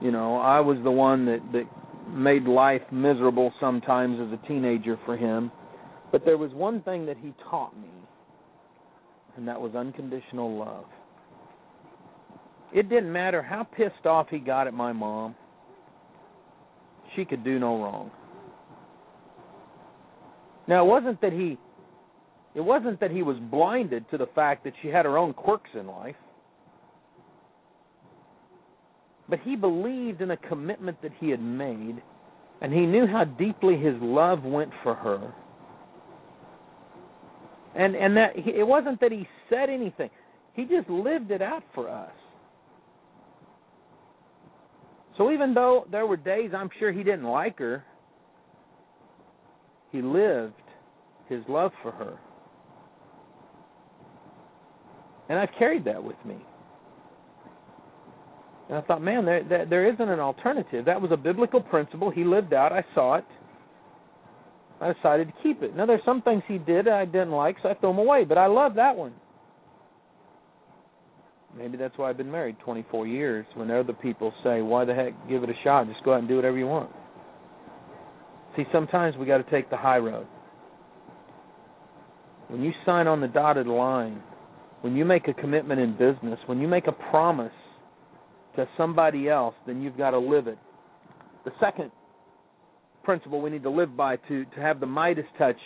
You 0.00 0.10
know, 0.10 0.36
I 0.36 0.60
was 0.60 0.78
the 0.84 0.90
one 0.90 1.24
that 1.26 1.40
that 1.52 1.66
made 2.08 2.44
life 2.44 2.82
miserable 2.92 3.52
sometimes 3.58 4.18
as 4.20 4.38
a 4.38 4.46
teenager 4.46 4.98
for 5.04 5.16
him. 5.16 5.50
But 6.12 6.24
there 6.24 6.38
was 6.38 6.52
one 6.52 6.82
thing 6.82 7.06
that 7.06 7.16
he 7.16 7.34
taught 7.50 7.76
me, 7.76 7.90
and 9.36 9.48
that 9.48 9.60
was 9.60 9.74
unconditional 9.74 10.56
love. 10.56 10.84
It 12.72 12.88
didn't 12.88 13.12
matter 13.12 13.42
how 13.42 13.64
pissed 13.64 14.06
off 14.06 14.28
he 14.30 14.38
got 14.38 14.66
at 14.66 14.74
my 14.74 14.92
mom. 14.92 15.34
She 17.14 17.24
could 17.24 17.42
do 17.42 17.58
no 17.58 17.82
wrong. 17.82 18.10
Now, 20.68 20.84
it 20.84 20.88
wasn't 20.88 21.20
that 21.20 21.32
he 21.32 21.58
it 22.56 22.64
wasn't 22.64 22.98
that 23.00 23.10
he 23.10 23.22
was 23.22 23.36
blinded 23.50 24.10
to 24.10 24.16
the 24.16 24.28
fact 24.34 24.64
that 24.64 24.72
she 24.80 24.88
had 24.88 25.04
her 25.04 25.18
own 25.18 25.34
quirks 25.34 25.68
in 25.78 25.86
life. 25.86 26.16
But 29.28 29.40
he 29.44 29.56
believed 29.56 30.22
in 30.22 30.30
a 30.30 30.38
commitment 30.38 31.02
that 31.02 31.10
he 31.20 31.28
had 31.28 31.42
made, 31.42 32.02
and 32.62 32.72
he 32.72 32.86
knew 32.86 33.06
how 33.06 33.24
deeply 33.24 33.76
his 33.76 33.94
love 34.00 34.42
went 34.42 34.70
for 34.82 34.94
her. 34.94 35.34
And 37.74 37.94
and 37.94 38.16
that 38.16 38.30
it 38.36 38.66
wasn't 38.66 39.00
that 39.00 39.12
he 39.12 39.28
said 39.50 39.68
anything. 39.68 40.08
He 40.54 40.64
just 40.64 40.88
lived 40.88 41.30
it 41.30 41.42
out 41.42 41.62
for 41.74 41.90
us. 41.90 42.12
So 45.18 45.30
even 45.30 45.52
though 45.52 45.86
there 45.90 46.06
were 46.06 46.16
days 46.16 46.52
I'm 46.56 46.70
sure 46.78 46.90
he 46.90 47.02
didn't 47.02 47.24
like 47.24 47.58
her, 47.58 47.84
he 49.92 50.00
lived 50.00 50.54
his 51.28 51.42
love 51.48 51.72
for 51.82 51.92
her. 51.92 52.18
And 55.28 55.38
I've 55.38 55.50
carried 55.58 55.84
that 55.84 56.02
with 56.02 56.16
me. 56.24 56.36
And 58.68 58.78
I 58.78 58.80
thought, 58.82 59.02
man, 59.02 59.24
there, 59.24 59.44
there, 59.44 59.66
there 59.66 59.92
isn't 59.92 60.08
an 60.08 60.20
alternative. 60.20 60.84
That 60.84 61.00
was 61.00 61.12
a 61.12 61.16
biblical 61.16 61.60
principle. 61.60 62.10
He 62.10 62.24
lived 62.24 62.52
out. 62.52 62.72
I 62.72 62.84
saw 62.94 63.16
it. 63.16 63.24
I 64.80 64.92
decided 64.92 65.28
to 65.28 65.34
keep 65.42 65.62
it. 65.62 65.74
Now, 65.76 65.86
there's 65.86 66.04
some 66.04 66.20
things 66.22 66.42
he 66.46 66.58
did 66.58 66.88
I 66.88 67.04
didn't 67.04 67.30
like, 67.30 67.56
so 67.62 67.70
I 67.70 67.74
threw 67.74 67.90
them 67.90 67.98
away. 67.98 68.24
But 68.24 68.38
I 68.38 68.46
love 68.46 68.74
that 68.74 68.94
one. 68.94 69.14
Maybe 71.56 71.78
that's 71.78 71.96
why 71.96 72.10
I've 72.10 72.18
been 72.18 72.30
married 72.30 72.56
24 72.64 73.06
years. 73.06 73.46
When 73.54 73.70
other 73.70 73.94
people 73.94 74.32
say, 74.44 74.60
"Why 74.60 74.84
the 74.84 74.94
heck 74.94 75.14
give 75.26 75.42
it 75.42 75.48
a 75.48 75.54
shot? 75.64 75.86
Just 75.86 76.04
go 76.04 76.12
out 76.12 76.18
and 76.18 76.28
do 76.28 76.36
whatever 76.36 76.58
you 76.58 76.66
want." 76.66 76.90
See, 78.56 78.66
sometimes 78.72 79.16
we 79.16 79.24
got 79.24 79.38
to 79.38 79.50
take 79.50 79.70
the 79.70 79.76
high 79.76 79.98
road. 79.98 80.26
When 82.48 82.62
you 82.62 82.72
sign 82.84 83.06
on 83.06 83.22
the 83.22 83.28
dotted 83.28 83.66
line, 83.66 84.22
when 84.82 84.94
you 84.96 85.04
make 85.04 85.28
a 85.28 85.34
commitment 85.34 85.80
in 85.80 85.92
business, 85.92 86.38
when 86.46 86.60
you 86.60 86.68
make 86.68 86.86
a 86.86 86.92
promise 86.92 87.52
to 88.56 88.68
somebody 88.76 89.28
else, 89.28 89.54
then 89.66 89.80
you've 89.82 89.96
got 89.96 90.10
to 90.10 90.18
live 90.18 90.46
it. 90.46 90.58
The 91.44 91.52
second 91.60 91.90
principle 93.04 93.40
we 93.40 93.50
need 93.50 93.62
to 93.62 93.70
live 93.70 93.96
by 93.96 94.16
to, 94.16 94.44
to 94.44 94.60
have 94.60 94.80
the 94.80 94.86
Midas 94.86 95.24
touch, 95.38 95.56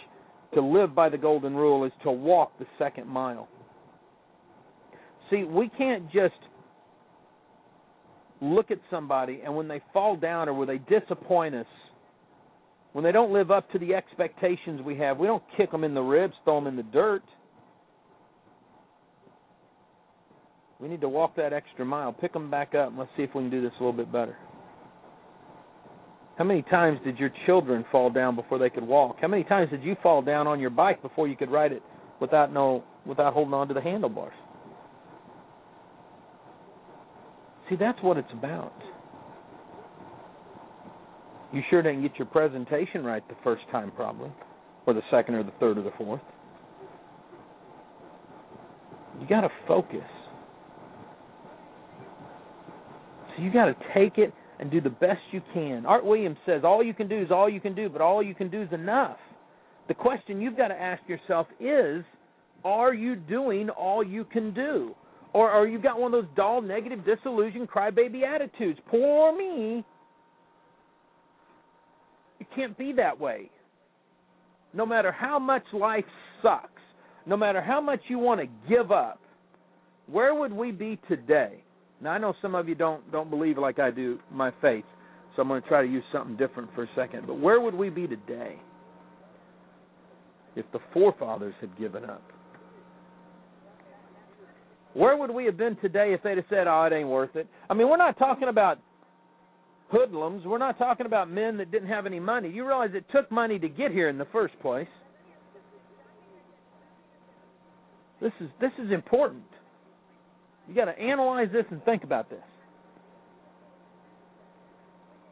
to 0.54 0.60
live 0.60 0.94
by 0.94 1.08
the 1.08 1.18
golden 1.18 1.54
rule, 1.54 1.84
is 1.84 1.92
to 2.02 2.10
walk 2.10 2.58
the 2.58 2.66
second 2.78 3.06
mile. 3.06 3.48
See, 5.30 5.44
we 5.44 5.70
can't 5.78 6.10
just 6.10 6.34
look 8.40 8.70
at 8.70 8.78
somebody 8.90 9.42
and 9.44 9.54
when 9.54 9.68
they 9.68 9.80
fall 9.92 10.16
down 10.16 10.48
or 10.48 10.54
when 10.54 10.66
they 10.66 10.78
disappoint 10.78 11.54
us, 11.54 11.66
when 12.92 13.04
they 13.04 13.12
don't 13.12 13.32
live 13.32 13.50
up 13.50 13.70
to 13.70 13.78
the 13.78 13.94
expectations 13.94 14.80
we 14.82 14.96
have, 14.96 15.18
we 15.18 15.26
don't 15.26 15.42
kick 15.56 15.70
them 15.70 15.84
in 15.84 15.94
the 15.94 16.00
ribs, 16.00 16.34
throw 16.44 16.56
them 16.56 16.66
in 16.66 16.76
the 16.76 16.82
dirt. 16.82 17.22
We 20.80 20.88
need 20.88 21.02
to 21.02 21.08
walk 21.08 21.36
that 21.36 21.52
extra 21.52 21.84
mile, 21.84 22.12
pick 22.12 22.32
them 22.32 22.50
back 22.50 22.74
up, 22.74 22.88
and 22.88 22.98
let's 22.98 23.10
see 23.16 23.22
if 23.22 23.34
we 23.34 23.42
can 23.42 23.50
do 23.50 23.60
this 23.60 23.72
a 23.78 23.84
little 23.84 23.92
bit 23.92 24.10
better. 24.10 24.36
How 26.36 26.44
many 26.44 26.62
times 26.62 26.98
did 27.04 27.18
your 27.18 27.30
children 27.44 27.84
fall 27.92 28.08
down 28.08 28.34
before 28.34 28.58
they 28.58 28.70
could 28.70 28.86
walk? 28.86 29.16
How 29.20 29.28
many 29.28 29.44
times 29.44 29.68
did 29.70 29.82
you 29.82 29.94
fall 30.02 30.22
down 30.22 30.46
on 30.46 30.58
your 30.58 30.70
bike 30.70 31.02
before 31.02 31.28
you 31.28 31.36
could 31.36 31.50
ride 31.50 31.72
it 31.72 31.82
without 32.18 32.50
no 32.52 32.82
without 33.04 33.34
holding 33.34 33.52
on 33.52 33.68
to 33.68 33.74
the 33.74 33.80
handlebars? 33.82 34.32
See, 37.68 37.76
that's 37.76 38.02
what 38.02 38.16
it's 38.16 38.32
about. 38.32 38.72
You 41.52 41.62
sure 41.68 41.82
didn't 41.82 42.02
get 42.02 42.12
your 42.16 42.26
presentation 42.26 43.04
right 43.04 43.26
the 43.28 43.36
first 43.44 43.62
time, 43.70 43.92
probably, 43.94 44.30
or 44.86 44.94
the 44.94 45.02
second, 45.10 45.34
or 45.34 45.42
the 45.42 45.52
third, 45.60 45.76
or 45.76 45.82
the 45.82 45.92
fourth. 45.98 46.20
You 49.20 49.26
got 49.26 49.42
to 49.42 49.50
focus. 49.68 50.00
You 53.40 53.50
got 53.52 53.66
to 53.66 53.76
take 53.94 54.18
it 54.18 54.32
and 54.58 54.70
do 54.70 54.80
the 54.80 54.90
best 54.90 55.20
you 55.32 55.40
can. 55.54 55.86
Art 55.86 56.04
Williams 56.04 56.36
says, 56.44 56.62
All 56.64 56.84
you 56.84 56.92
can 56.92 57.08
do 57.08 57.20
is 57.20 57.30
all 57.30 57.48
you 57.48 57.60
can 57.60 57.74
do, 57.74 57.88
but 57.88 58.02
all 58.02 58.22
you 58.22 58.34
can 58.34 58.50
do 58.50 58.62
is 58.62 58.68
enough. 58.72 59.16
The 59.88 59.94
question 59.94 60.40
you've 60.40 60.56
got 60.56 60.68
to 60.68 60.74
ask 60.74 61.02
yourself 61.08 61.46
is 61.58 62.04
Are 62.64 62.92
you 62.92 63.16
doing 63.16 63.70
all 63.70 64.04
you 64.04 64.24
can 64.24 64.52
do? 64.52 64.94
Or 65.32 65.48
are 65.48 65.66
you 65.66 65.78
got 65.78 65.98
one 65.98 66.12
of 66.12 66.22
those 66.22 66.30
dull, 66.36 66.60
negative, 66.60 67.04
disillusioned, 67.04 67.70
crybaby 67.70 68.24
attitudes? 68.24 68.78
Poor 68.88 69.36
me. 69.36 69.84
It 72.40 72.46
can't 72.54 72.76
be 72.76 72.92
that 72.94 73.18
way. 73.18 73.50
No 74.74 74.84
matter 74.84 75.12
how 75.12 75.38
much 75.38 75.62
life 75.72 76.04
sucks, 76.42 76.82
no 77.26 77.36
matter 77.36 77.60
how 77.60 77.80
much 77.80 78.00
you 78.08 78.18
want 78.18 78.40
to 78.40 78.46
give 78.68 78.92
up, 78.92 79.20
where 80.06 80.34
would 80.34 80.52
we 80.52 80.72
be 80.72 80.98
today? 81.08 81.62
Now 82.00 82.12
I 82.12 82.18
know 82.18 82.34
some 82.40 82.54
of 82.54 82.68
you 82.68 82.74
don't 82.74 83.10
don't 83.12 83.30
believe 83.30 83.58
like 83.58 83.78
I 83.78 83.90
do 83.90 84.18
my 84.30 84.52
faith, 84.60 84.84
so 85.34 85.42
I'm 85.42 85.48
going 85.48 85.62
to 85.62 85.68
try 85.68 85.82
to 85.82 85.88
use 85.88 86.04
something 86.12 86.36
different 86.36 86.70
for 86.74 86.84
a 86.84 86.88
second. 86.94 87.26
But 87.26 87.38
where 87.40 87.60
would 87.60 87.74
we 87.74 87.90
be 87.90 88.06
today 88.06 88.56
if 90.56 90.64
the 90.72 90.80
forefathers 90.92 91.54
had 91.60 91.76
given 91.78 92.04
up? 92.04 92.22
Where 94.94 95.16
would 95.16 95.30
we 95.30 95.44
have 95.44 95.56
been 95.56 95.76
today 95.76 96.12
if 96.14 96.22
they'd 96.22 96.36
have 96.36 96.46
said, 96.50 96.66
"Oh, 96.66 96.82
it 96.84 96.92
ain't 96.92 97.08
worth 97.08 97.36
it"? 97.36 97.46
I 97.68 97.74
mean, 97.74 97.88
we're 97.88 97.96
not 97.96 98.18
talking 98.18 98.48
about 98.48 98.78
hoodlums. 99.90 100.44
We're 100.46 100.58
not 100.58 100.78
talking 100.78 101.06
about 101.06 101.30
men 101.30 101.56
that 101.58 101.70
didn't 101.70 101.88
have 101.88 102.06
any 102.06 102.20
money. 102.20 102.48
You 102.48 102.66
realize 102.66 102.90
it 102.94 103.04
took 103.12 103.30
money 103.30 103.58
to 103.58 103.68
get 103.68 103.92
here 103.92 104.08
in 104.08 104.18
the 104.18 104.26
first 104.26 104.58
place. 104.60 104.88
This 108.20 108.32
is 108.40 108.48
this 108.60 108.72
is 108.78 108.90
important. 108.90 109.44
You 110.68 110.74
got 110.74 110.86
to 110.86 110.98
analyze 110.98 111.48
this 111.52 111.64
and 111.70 111.82
think 111.84 112.04
about 112.04 112.30
this. 112.30 112.42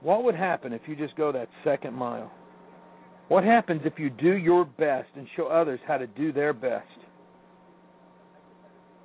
What 0.01 0.25
would 0.25 0.35
happen 0.35 0.73
if 0.73 0.83
you 0.87 0.97
just 0.97 1.17
go 1.17 1.33
that 1.33 1.49
second 1.65 1.95
mile? 1.95 2.31
What 3.29 3.45
happens 3.45 3.83
if 3.85 3.99
you 3.99 4.11
do 4.11 4.37
your 4.37 4.65
best 4.65 5.09
and 5.17 5.27
show 5.37 5.47
others 5.47 5.81
how 5.87 5.99
to 5.99 6.07
do 6.07 6.33
their 6.33 6.53
best? 6.53 6.87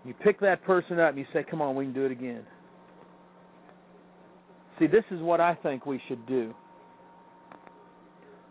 You 0.06 0.14
pick 0.14 0.40
that 0.42 0.64
person 0.64 1.00
up 1.00 1.10
and 1.10 1.20
you 1.20 1.26
say, 1.34 1.46
Come 1.50 1.62
on, 1.62 1.76
we 1.76 1.86
can 1.86 1.94
do 1.94 2.06
it 2.06 2.12
again. 2.12 2.44
See, 4.80 4.88
this 4.88 5.04
is 5.12 5.22
what 5.22 5.40
I 5.40 5.56
think 5.56 5.86
we 5.86 6.02
should 6.08 6.26
do. 6.26 6.54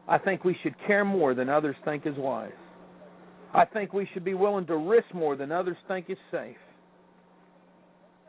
I 0.08 0.18
think 0.18 0.44
we 0.44 0.56
should 0.62 0.74
care 0.86 1.04
more 1.04 1.34
than 1.34 1.48
others 1.48 1.76
think 1.84 2.06
is 2.06 2.16
wise. 2.16 2.52
I 3.54 3.64
think 3.64 3.92
we 3.92 4.08
should 4.12 4.24
be 4.24 4.34
willing 4.34 4.66
to 4.66 4.76
risk 4.76 5.12
more 5.14 5.36
than 5.36 5.52
others 5.52 5.76
think 5.88 6.06
is 6.08 6.18
safe. 6.30 6.56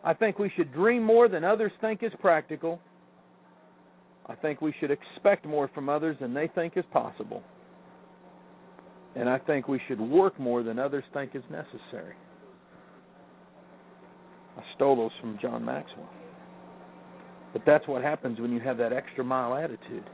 I 0.03 0.13
think 0.13 0.39
we 0.39 0.51
should 0.55 0.73
dream 0.73 1.03
more 1.03 1.29
than 1.29 1.43
others 1.43 1.71
think 1.79 2.03
is 2.03 2.11
practical. 2.19 2.79
I 4.27 4.35
think 4.35 4.61
we 4.61 4.73
should 4.79 4.91
expect 4.91 5.45
more 5.45 5.69
from 5.73 5.89
others 5.89 6.17
than 6.19 6.33
they 6.33 6.49
think 6.53 6.73
is 6.75 6.85
possible. 6.91 7.41
And 9.15 9.29
I 9.29 9.37
think 9.37 9.67
we 9.67 9.79
should 9.87 9.99
work 9.99 10.39
more 10.39 10.63
than 10.63 10.79
others 10.79 11.03
think 11.13 11.35
is 11.35 11.43
necessary. 11.49 12.15
I 14.57 14.61
stole 14.75 14.95
those 14.95 15.11
from 15.21 15.37
John 15.41 15.63
Maxwell. 15.63 16.09
But 17.53 17.63
that's 17.65 17.87
what 17.87 18.01
happens 18.01 18.39
when 18.39 18.51
you 18.51 18.59
have 18.59 18.77
that 18.77 18.93
extra 18.93 19.23
mile 19.23 19.55
attitude. 19.55 20.09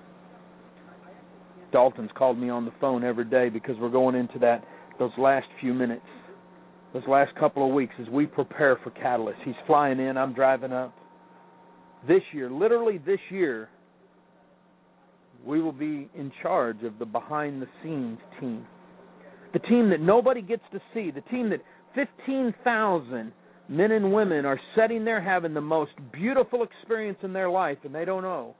Dalton's 1.71 2.11
called 2.15 2.37
me 2.37 2.49
on 2.49 2.65
the 2.65 2.73
phone 2.81 3.03
every 3.03 3.25
day 3.25 3.49
because 3.49 3.75
we're 3.79 3.89
going 3.89 4.15
into 4.15 4.39
that 4.39 4.63
those 4.97 5.11
last 5.17 5.47
few 5.61 5.73
minutes, 5.73 6.05
those 6.93 7.03
last 7.07 7.35
couple 7.35 7.67
of 7.67 7.73
weeks 7.73 7.93
as 8.01 8.07
we 8.09 8.25
prepare 8.25 8.77
for 8.83 8.89
Catalyst. 8.91 9.39
He's 9.45 9.55
flying 9.67 9.99
in, 9.99 10.17
I'm 10.17 10.33
driving 10.33 10.71
up. 10.71 10.93
This 12.07 12.21
year, 12.33 12.49
literally 12.49 12.97
this 12.97 13.19
year, 13.29 13.69
we 15.45 15.61
will 15.61 15.71
be 15.73 16.09
in 16.15 16.31
charge 16.41 16.83
of 16.83 16.97
the 16.99 17.05
behind 17.05 17.61
the 17.61 17.67
scenes 17.83 18.19
team. 18.39 18.65
The 19.53 19.59
team 19.59 19.89
that 19.89 20.01
nobody 20.01 20.41
gets 20.41 20.63
to 20.71 20.79
see, 20.93 21.11
the 21.11 21.21
team 21.29 21.49
that 21.49 21.61
15,000 21.95 23.31
men 23.67 23.91
and 23.91 24.11
women 24.13 24.45
are 24.45 24.59
sitting 24.75 25.05
there 25.05 25.21
having 25.21 25.53
the 25.53 25.61
most 25.61 25.91
beautiful 26.11 26.63
experience 26.63 27.19
in 27.23 27.33
their 27.33 27.49
life, 27.49 27.77
and 27.83 27.93
they 27.93 28.05
don't 28.05 28.23
know 28.23 28.55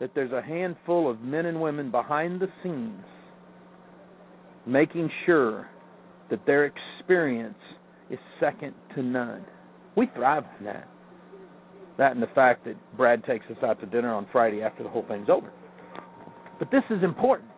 that 0.00 0.14
there's 0.14 0.32
a 0.32 0.42
handful 0.42 1.10
of 1.10 1.20
men 1.20 1.46
and 1.46 1.60
women 1.60 1.90
behind 1.90 2.40
the 2.40 2.48
scenes 2.62 3.04
making 4.66 5.10
sure 5.26 5.68
that 6.30 6.44
their 6.46 6.66
experience 6.66 7.58
is 8.10 8.18
second 8.40 8.74
to 8.94 9.02
none. 9.02 9.44
We 9.96 10.06
thrive 10.14 10.44
on 10.58 10.64
that. 10.64 10.88
That 11.98 12.12
and 12.12 12.22
the 12.22 12.28
fact 12.28 12.64
that 12.64 12.76
Brad 12.96 13.24
takes 13.24 13.44
us 13.50 13.56
out 13.62 13.80
to 13.80 13.86
dinner 13.86 14.14
on 14.14 14.26
Friday 14.30 14.62
after 14.62 14.82
the 14.82 14.88
whole 14.88 15.04
thing's 15.08 15.28
over. 15.28 15.50
But 16.58 16.70
this 16.70 16.84
is 16.90 17.02
important. 17.02 17.50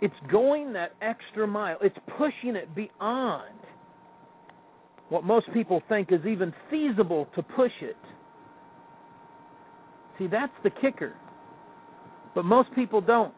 It's 0.00 0.14
going 0.30 0.72
that 0.74 0.92
extra 1.00 1.46
mile. 1.46 1.78
It's 1.82 1.96
pushing 2.18 2.56
it 2.56 2.74
beyond 2.74 3.54
what 5.08 5.24
most 5.24 5.46
people 5.54 5.82
think 5.88 6.12
is 6.12 6.20
even 6.26 6.52
feasible 6.70 7.28
to 7.34 7.42
push 7.42 7.72
it. 7.80 7.96
See, 10.18 10.26
that's 10.26 10.52
the 10.64 10.70
kicker. 10.70 11.14
But 12.34 12.44
most 12.44 12.68
people 12.74 13.00
don't. 13.00 13.32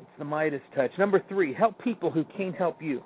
It's 0.00 0.07
the 0.18 0.24
Midas 0.24 0.60
touch. 0.74 0.90
Number 0.98 1.22
three, 1.28 1.54
help 1.54 1.82
people 1.82 2.10
who 2.10 2.24
can't 2.36 2.54
help 2.54 2.82
you. 2.82 3.02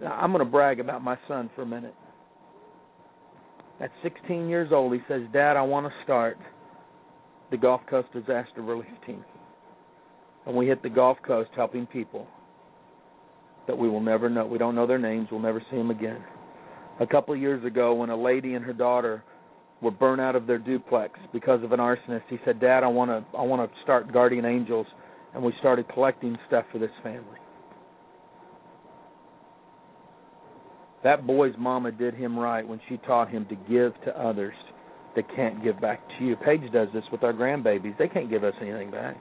Now, 0.00 0.12
I'm 0.12 0.32
going 0.32 0.44
to 0.44 0.50
brag 0.50 0.80
about 0.80 1.02
my 1.02 1.18
son 1.28 1.50
for 1.54 1.62
a 1.62 1.66
minute. 1.66 1.94
At 3.80 3.90
16 4.02 4.48
years 4.48 4.70
old, 4.72 4.92
he 4.92 5.00
says, 5.08 5.22
Dad, 5.32 5.56
I 5.56 5.62
want 5.62 5.86
to 5.86 5.92
start 6.04 6.38
the 7.50 7.56
Gulf 7.56 7.80
Coast 7.88 8.08
Disaster 8.12 8.62
Relief 8.62 8.86
Team. 9.06 9.24
And 10.46 10.54
we 10.54 10.66
hit 10.66 10.82
the 10.82 10.90
Gulf 10.90 11.18
Coast 11.26 11.50
helping 11.54 11.86
people 11.86 12.26
that 13.66 13.76
we 13.76 13.88
will 13.88 14.00
never 14.00 14.28
know. 14.28 14.46
We 14.46 14.58
don't 14.58 14.74
know 14.74 14.86
their 14.86 14.98
names. 14.98 15.28
We'll 15.30 15.40
never 15.40 15.62
see 15.70 15.76
them 15.76 15.90
again. 15.90 16.22
A 17.00 17.06
couple 17.06 17.34
of 17.34 17.40
years 17.40 17.64
ago, 17.64 17.94
when 17.94 18.10
a 18.10 18.16
lady 18.16 18.54
and 18.54 18.64
her 18.64 18.72
daughter 18.72 19.22
were 19.80 19.90
burned 19.90 20.20
out 20.20 20.36
of 20.36 20.46
their 20.46 20.58
duplex 20.58 21.18
because 21.32 21.62
of 21.62 21.72
an 21.72 21.80
arsonist, 21.80 22.22
he 22.28 22.38
said, 22.44 22.60
"Dad, 22.60 22.84
I 22.84 22.88
want 22.88 23.10
to 23.10 23.38
I 23.38 23.42
want 23.42 23.70
to 23.70 23.82
start 23.82 24.12
Guardian 24.12 24.44
Angels," 24.44 24.86
and 25.34 25.42
we 25.42 25.52
started 25.60 25.88
collecting 25.88 26.36
stuff 26.46 26.64
for 26.72 26.78
this 26.78 26.90
family. 27.02 27.38
That 31.02 31.26
boy's 31.26 31.54
mama 31.58 31.92
did 31.92 32.14
him 32.14 32.38
right 32.38 32.66
when 32.66 32.80
she 32.88 32.98
taught 32.98 33.30
him 33.30 33.46
to 33.46 33.54
give 33.54 33.92
to 34.04 34.20
others 34.20 34.54
that 35.16 35.24
can't 35.34 35.62
give 35.62 35.80
back 35.80 36.00
to 36.18 36.24
you. 36.24 36.36
Paige 36.36 36.70
does 36.72 36.88
this 36.92 37.04
with 37.10 37.22
our 37.22 37.32
grandbabies. 37.32 37.96
They 37.98 38.08
can't 38.08 38.28
give 38.28 38.44
us 38.44 38.54
anything 38.60 38.90
back. 38.90 39.16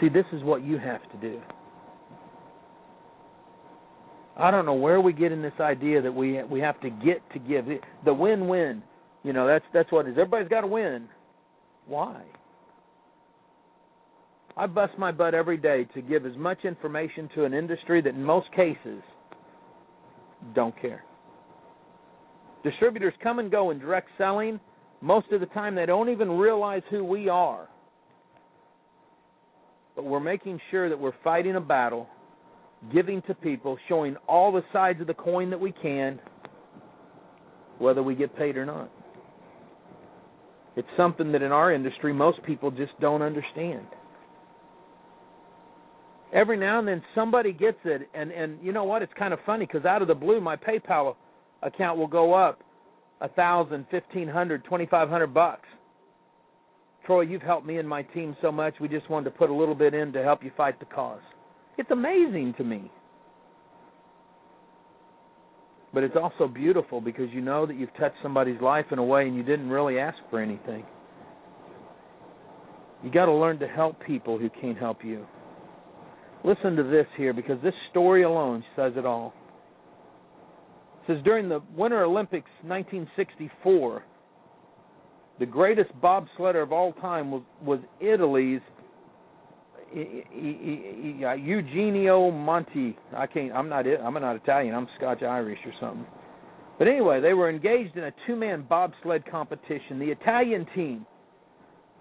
See, 0.00 0.08
this 0.08 0.26
is 0.32 0.42
what 0.44 0.62
you 0.62 0.78
have 0.78 1.00
to 1.10 1.16
do. 1.20 1.40
I 4.36 4.52
don't 4.52 4.66
know 4.66 4.74
where 4.74 5.00
we 5.00 5.12
get 5.12 5.32
in 5.32 5.42
this 5.42 5.58
idea 5.58 6.00
that 6.00 6.14
we 6.14 6.40
we 6.44 6.60
have 6.60 6.80
to 6.82 6.90
get 6.90 7.28
to 7.32 7.40
give 7.40 7.66
the 8.04 8.14
win-win. 8.14 8.84
You 9.24 9.32
know, 9.32 9.48
that's 9.48 9.64
that's 9.72 9.90
what 9.90 10.06
it 10.06 10.10
is. 10.10 10.18
Everybody's 10.18 10.48
got 10.48 10.60
to 10.60 10.68
win. 10.68 11.08
Why? 11.86 12.22
I 14.58 14.66
bust 14.66 14.92
my 14.98 15.12
butt 15.12 15.34
every 15.34 15.56
day 15.56 15.84
to 15.94 16.02
give 16.02 16.26
as 16.26 16.36
much 16.36 16.64
information 16.64 17.30
to 17.36 17.44
an 17.44 17.54
industry 17.54 18.02
that 18.02 18.14
in 18.14 18.24
most 18.24 18.50
cases 18.56 19.00
don't 20.52 20.78
care. 20.80 21.04
Distributors 22.64 23.14
come 23.22 23.38
and 23.38 23.52
go 23.52 23.70
in 23.70 23.78
direct 23.78 24.08
selling. 24.18 24.58
Most 25.00 25.30
of 25.30 25.38
the 25.38 25.46
time, 25.46 25.76
they 25.76 25.86
don't 25.86 26.08
even 26.08 26.32
realize 26.32 26.82
who 26.90 27.04
we 27.04 27.28
are. 27.28 27.68
But 29.94 30.04
we're 30.04 30.18
making 30.18 30.60
sure 30.72 30.88
that 30.88 30.98
we're 30.98 31.12
fighting 31.22 31.54
a 31.54 31.60
battle, 31.60 32.08
giving 32.92 33.22
to 33.22 33.34
people, 33.34 33.78
showing 33.88 34.16
all 34.26 34.50
the 34.50 34.64
sides 34.72 35.00
of 35.00 35.06
the 35.06 35.14
coin 35.14 35.50
that 35.50 35.60
we 35.60 35.70
can, 35.70 36.18
whether 37.78 38.02
we 38.02 38.16
get 38.16 38.36
paid 38.36 38.56
or 38.56 38.66
not. 38.66 38.90
It's 40.74 40.88
something 40.96 41.30
that 41.30 41.42
in 41.42 41.52
our 41.52 41.72
industry 41.72 42.12
most 42.12 42.42
people 42.42 42.72
just 42.72 42.92
don't 43.00 43.22
understand. 43.22 43.86
Every 46.32 46.58
now 46.58 46.78
and 46.78 46.86
then 46.86 47.02
somebody 47.14 47.52
gets 47.52 47.78
it, 47.84 48.08
and 48.14 48.30
and 48.30 48.58
you 48.62 48.72
know 48.72 48.84
what? 48.84 49.02
It's 49.02 49.12
kind 49.18 49.32
of 49.32 49.40
funny 49.46 49.66
because 49.66 49.86
out 49.86 50.02
of 50.02 50.08
the 50.08 50.14
blue, 50.14 50.40
my 50.40 50.56
PayPal 50.56 51.16
account 51.62 51.98
will 51.98 52.06
go 52.06 52.34
up 52.34 52.60
a 53.20 53.28
thousand, 53.28 53.86
fifteen 53.90 54.28
hundred, 54.28 54.64
twenty-five 54.64 55.08
hundred 55.08 55.32
bucks. 55.32 55.68
Troy, 57.06 57.22
you've 57.22 57.40
helped 57.40 57.66
me 57.66 57.78
and 57.78 57.88
my 57.88 58.02
team 58.02 58.36
so 58.42 58.52
much. 58.52 58.74
We 58.80 58.88
just 58.88 59.08
wanted 59.08 59.30
to 59.30 59.30
put 59.30 59.48
a 59.48 59.54
little 59.54 59.74
bit 59.74 59.94
in 59.94 60.12
to 60.12 60.22
help 60.22 60.44
you 60.44 60.50
fight 60.54 60.78
the 60.78 60.84
cause. 60.84 61.22
It's 61.78 61.90
amazing 61.90 62.54
to 62.58 62.64
me. 62.64 62.90
But 65.94 66.04
it's 66.04 66.16
also 66.16 66.46
beautiful 66.46 67.00
because 67.00 67.30
you 67.32 67.40
know 67.40 67.64
that 67.64 67.76
you've 67.76 67.94
touched 67.96 68.16
somebody's 68.22 68.60
life 68.60 68.84
in 68.92 68.98
a 68.98 69.04
way 69.04 69.26
and 69.26 69.34
you 69.34 69.42
didn't 69.42 69.70
really 69.70 69.98
ask 69.98 70.18
for 70.28 70.38
anything. 70.38 70.84
You 73.02 73.10
got 73.10 73.24
to 73.24 73.32
learn 73.32 73.58
to 73.60 73.66
help 73.66 73.98
people 74.04 74.38
who 74.38 74.50
can't 74.60 74.76
help 74.76 75.02
you. 75.02 75.26
Listen 76.44 76.76
to 76.76 76.82
this 76.82 77.06
here 77.16 77.32
because 77.32 77.60
this 77.62 77.74
story 77.90 78.22
alone 78.22 78.64
says 78.76 78.92
it 78.96 79.04
all. 79.04 79.34
It 81.02 81.14
says 81.14 81.24
during 81.24 81.48
the 81.48 81.60
Winter 81.76 82.04
Olympics 82.04 82.50
1964, 82.62 84.04
the 85.38 85.46
greatest 85.46 85.90
bobsledder 86.00 86.62
of 86.62 86.72
all 86.72 86.92
time 86.94 87.30
was 87.30 87.42
was 87.62 87.80
Italy's 88.00 88.60
Eugenio 91.38 92.30
Monti. 92.30 92.96
I 93.16 93.26
can't. 93.26 93.52
I'm 93.52 93.68
not. 93.68 93.86
I'm 93.86 94.14
not 94.14 94.36
Italian. 94.36 94.74
I'm 94.74 94.88
Scotch 94.96 95.22
Irish 95.22 95.58
or 95.64 95.72
something. 95.80 96.06
But 96.78 96.88
anyway, 96.88 97.20
they 97.20 97.34
were 97.34 97.50
engaged 97.50 97.96
in 97.96 98.04
a 98.04 98.12
two-man 98.26 98.64
bobsled 98.68 99.28
competition. 99.28 99.98
The 99.98 100.10
Italian 100.10 100.66
team 100.74 101.04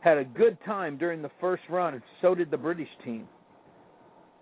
had 0.01 0.19
a 0.19 0.23
good 0.23 0.57
time 0.65 0.97
during 0.97 1.23
the 1.23 1.31
first 1.41 1.63
run, 1.69 1.95
and 1.95 2.03
so 2.21 2.35
did 2.35 2.51
the 2.51 2.57
British 2.57 2.89
team. 3.03 3.27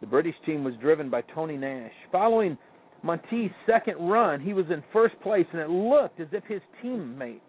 The 0.01 0.07
British 0.07 0.35
team 0.45 0.63
was 0.63 0.75
driven 0.81 1.09
by 1.09 1.21
Tony 1.33 1.57
Nash. 1.57 1.93
Following 2.11 2.57
Monti's 3.03 3.51
second 3.65 3.97
run, 3.97 4.39
he 4.41 4.53
was 4.53 4.65
in 4.69 4.83
first 4.91 5.19
place, 5.21 5.45
and 5.51 5.61
it 5.61 5.69
looked 5.69 6.19
as 6.19 6.27
if 6.31 6.43
his 6.45 6.61
teammate 6.83 7.39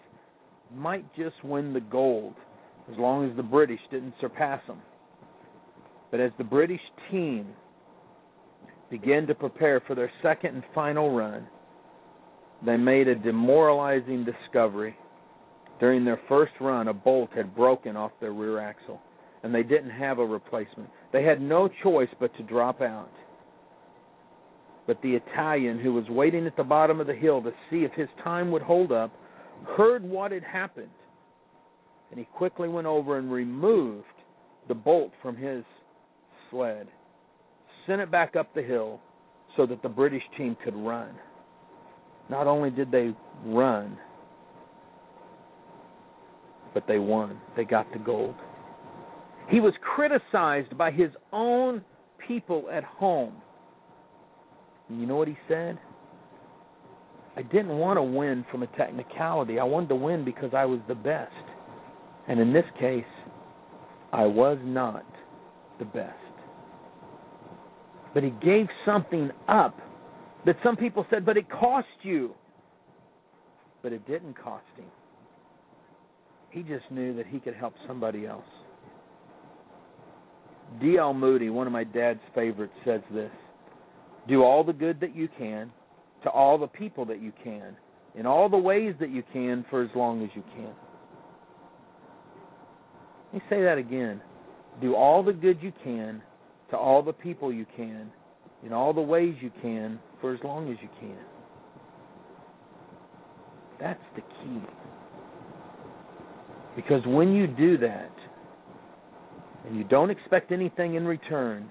might 0.74 1.04
just 1.14 1.42
win 1.44 1.72
the 1.72 1.80
gold 1.80 2.34
as 2.90 2.98
long 2.98 3.28
as 3.28 3.36
the 3.36 3.42
British 3.42 3.80
didn't 3.90 4.14
surpass 4.20 4.60
him. 4.66 4.78
But 6.10 6.20
as 6.20 6.30
the 6.38 6.44
British 6.44 6.80
team 7.10 7.48
began 8.90 9.26
to 9.26 9.34
prepare 9.34 9.80
for 9.80 9.94
their 9.94 10.10
second 10.22 10.54
and 10.54 10.64
final 10.74 11.14
run, 11.14 11.46
they 12.64 12.76
made 12.76 13.08
a 13.08 13.14
demoralizing 13.14 14.24
discovery. 14.24 14.96
During 15.80 16.04
their 16.04 16.20
first 16.28 16.52
run, 16.60 16.88
a 16.88 16.94
bolt 16.94 17.30
had 17.34 17.54
broken 17.54 17.96
off 17.96 18.12
their 18.20 18.32
rear 18.32 18.58
axle, 18.60 19.00
and 19.42 19.54
they 19.54 19.62
didn't 19.62 19.90
have 19.90 20.18
a 20.18 20.24
replacement. 20.24 20.88
They 21.16 21.22
had 21.22 21.40
no 21.40 21.70
choice 21.82 22.10
but 22.20 22.36
to 22.36 22.42
drop 22.42 22.82
out. 22.82 23.08
But 24.86 25.00
the 25.00 25.14
Italian, 25.14 25.80
who 25.80 25.94
was 25.94 26.04
waiting 26.10 26.46
at 26.46 26.58
the 26.58 26.62
bottom 26.62 27.00
of 27.00 27.06
the 27.06 27.14
hill 27.14 27.40
to 27.40 27.52
see 27.70 27.84
if 27.84 27.92
his 27.92 28.10
time 28.22 28.50
would 28.50 28.60
hold 28.60 28.92
up, 28.92 29.10
heard 29.78 30.04
what 30.04 30.30
had 30.30 30.44
happened. 30.44 30.90
And 32.10 32.18
he 32.18 32.26
quickly 32.34 32.68
went 32.68 32.86
over 32.86 33.16
and 33.16 33.32
removed 33.32 34.04
the 34.68 34.74
bolt 34.74 35.10
from 35.22 35.38
his 35.38 35.64
sled, 36.50 36.86
sent 37.86 38.02
it 38.02 38.10
back 38.10 38.36
up 38.36 38.54
the 38.54 38.60
hill 38.62 39.00
so 39.56 39.64
that 39.64 39.82
the 39.82 39.88
British 39.88 40.22
team 40.36 40.54
could 40.62 40.76
run. 40.76 41.14
Not 42.28 42.46
only 42.46 42.68
did 42.68 42.90
they 42.90 43.14
run, 43.42 43.96
but 46.74 46.86
they 46.86 46.98
won. 46.98 47.40
They 47.56 47.64
got 47.64 47.90
the 47.94 48.00
gold. 48.00 48.34
He 49.48 49.60
was 49.60 49.72
criticized 49.80 50.76
by 50.76 50.90
his 50.90 51.10
own 51.32 51.84
people 52.26 52.68
at 52.72 52.84
home. 52.84 53.34
And 54.88 55.00
you 55.00 55.06
know 55.06 55.16
what 55.16 55.28
he 55.28 55.36
said? 55.48 55.78
I 57.36 57.42
didn't 57.42 57.76
want 57.76 57.98
to 57.98 58.02
win 58.02 58.44
from 58.50 58.62
a 58.62 58.66
technicality. 58.68 59.58
I 59.58 59.64
wanted 59.64 59.90
to 59.90 59.94
win 59.94 60.24
because 60.24 60.50
I 60.54 60.64
was 60.64 60.80
the 60.88 60.94
best. 60.94 61.32
And 62.28 62.40
in 62.40 62.52
this 62.52 62.64
case, 62.80 63.04
I 64.12 64.24
was 64.24 64.58
not 64.64 65.04
the 65.78 65.84
best. 65.84 66.14
But 68.14 68.22
he 68.22 68.30
gave 68.42 68.66
something 68.86 69.30
up 69.48 69.78
that 70.46 70.56
some 70.64 70.76
people 70.76 71.04
said, 71.10 71.26
but 71.26 71.36
it 71.36 71.50
cost 71.50 71.86
you. 72.02 72.34
But 73.82 73.92
it 73.92 74.06
didn't 74.08 74.42
cost 74.42 74.64
him. 74.76 74.86
He 76.50 76.62
just 76.62 76.90
knew 76.90 77.14
that 77.16 77.26
he 77.26 77.38
could 77.38 77.54
help 77.54 77.74
somebody 77.86 78.26
else. 78.26 78.44
D.L. 80.80 81.14
Moody, 81.14 81.48
one 81.50 81.66
of 81.66 81.72
my 81.72 81.84
dad's 81.84 82.20
favorites, 82.34 82.74
says 82.84 83.00
this 83.12 83.30
Do 84.28 84.42
all 84.42 84.64
the 84.64 84.72
good 84.72 85.00
that 85.00 85.14
you 85.14 85.28
can 85.38 85.70
to 86.26 86.30
all 86.30 86.58
the 86.58 86.66
people 86.66 87.04
that 87.04 87.22
you 87.22 87.32
can, 87.44 87.76
in 88.16 88.26
all 88.26 88.48
the 88.48 88.56
ways 88.56 88.96
that 88.98 89.10
you 89.10 89.22
can, 89.32 89.64
for 89.70 89.84
as 89.84 89.90
long 89.94 90.24
as 90.24 90.30
you 90.34 90.42
can. 90.56 90.72
Let 93.32 93.34
me 93.34 93.40
say 93.48 93.62
that 93.62 93.78
again. 93.78 94.20
Do 94.80 94.96
all 94.96 95.22
the 95.22 95.32
good 95.32 95.58
you 95.62 95.72
can 95.84 96.20
to 96.70 96.76
all 96.76 97.00
the 97.00 97.12
people 97.12 97.52
you 97.52 97.64
can, 97.76 98.10
in 98.64 98.72
all 98.72 98.92
the 98.92 99.00
ways 99.00 99.36
you 99.40 99.52
can, 99.62 100.00
for 100.20 100.34
as 100.34 100.40
long 100.42 100.68
as 100.72 100.78
you 100.82 100.88
can. 100.98 101.16
That's 103.80 104.02
the 104.16 104.22
key. 104.22 104.62
Because 106.74 107.02
when 107.06 107.34
you 107.34 107.46
do 107.46 107.78
that, 107.78 108.10
and 109.66 109.76
you 109.76 109.84
don't 109.84 110.10
expect 110.10 110.52
anything 110.52 110.94
in 110.94 111.06
return, 111.06 111.70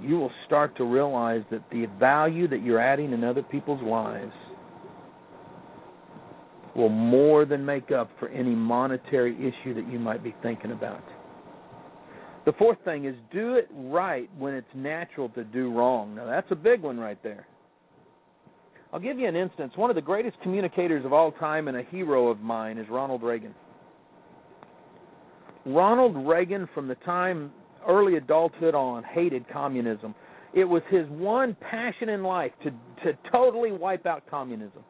you 0.00 0.16
will 0.16 0.32
start 0.46 0.76
to 0.76 0.84
realize 0.84 1.42
that 1.50 1.62
the 1.70 1.86
value 1.98 2.48
that 2.48 2.62
you're 2.62 2.80
adding 2.80 3.12
in 3.12 3.24
other 3.24 3.42
people's 3.42 3.82
lives 3.82 4.32
will 6.74 6.88
more 6.88 7.44
than 7.44 7.64
make 7.64 7.92
up 7.92 8.10
for 8.18 8.28
any 8.28 8.54
monetary 8.54 9.34
issue 9.36 9.74
that 9.74 9.90
you 9.90 9.98
might 9.98 10.22
be 10.22 10.34
thinking 10.42 10.72
about. 10.72 11.04
The 12.44 12.52
fourth 12.52 12.78
thing 12.84 13.06
is 13.06 13.14
do 13.32 13.54
it 13.54 13.68
right 13.72 14.28
when 14.36 14.52
it's 14.54 14.66
natural 14.74 15.30
to 15.30 15.44
do 15.44 15.72
wrong. 15.72 16.14
Now, 16.14 16.26
that's 16.26 16.50
a 16.50 16.56
big 16.56 16.82
one 16.82 16.98
right 16.98 17.22
there. 17.22 17.46
I'll 18.92 19.00
give 19.00 19.18
you 19.18 19.26
an 19.26 19.36
instance. 19.36 19.72
One 19.76 19.90
of 19.90 19.96
the 19.96 20.02
greatest 20.02 20.36
communicators 20.42 21.04
of 21.04 21.12
all 21.12 21.32
time 21.32 21.68
and 21.68 21.76
a 21.76 21.82
hero 21.84 22.28
of 22.28 22.40
mine 22.40 22.76
is 22.76 22.86
Ronald 22.90 23.22
Reagan. 23.22 23.54
Ronald 25.66 26.26
Reagan, 26.26 26.68
from 26.74 26.88
the 26.88 26.94
time 26.96 27.52
early 27.86 28.16
adulthood 28.16 28.74
on, 28.74 29.02
hated 29.04 29.48
communism. 29.52 30.14
It 30.52 30.64
was 30.64 30.82
his 30.90 31.06
one 31.08 31.56
passion 31.60 32.08
in 32.08 32.22
life 32.22 32.52
to 32.62 32.70
to 33.04 33.18
totally 33.30 33.72
wipe 33.72 34.06
out 34.06 34.22
communism. 34.30 34.84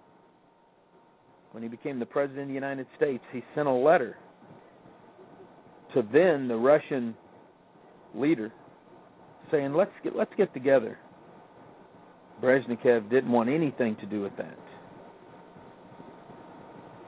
When 1.52 1.62
he 1.62 1.68
became 1.68 1.98
the 1.98 2.06
president 2.06 2.42
of 2.42 2.48
the 2.48 2.54
United 2.54 2.86
States, 2.96 3.22
he 3.32 3.42
sent 3.54 3.68
a 3.68 3.72
letter 3.72 4.16
to 5.94 6.02
then 6.12 6.48
the 6.48 6.56
Russian 6.56 7.14
leader 8.14 8.52
saying, 9.50 9.72
"Let's 9.72 9.92
get 10.02 10.16
let's 10.16 10.34
get 10.36 10.52
together." 10.52 10.98
Brezhnev 12.42 13.08
didn't 13.08 13.30
want 13.30 13.48
anything 13.48 13.96
to 13.96 14.06
do 14.06 14.20
with 14.20 14.36
that. 14.36 14.58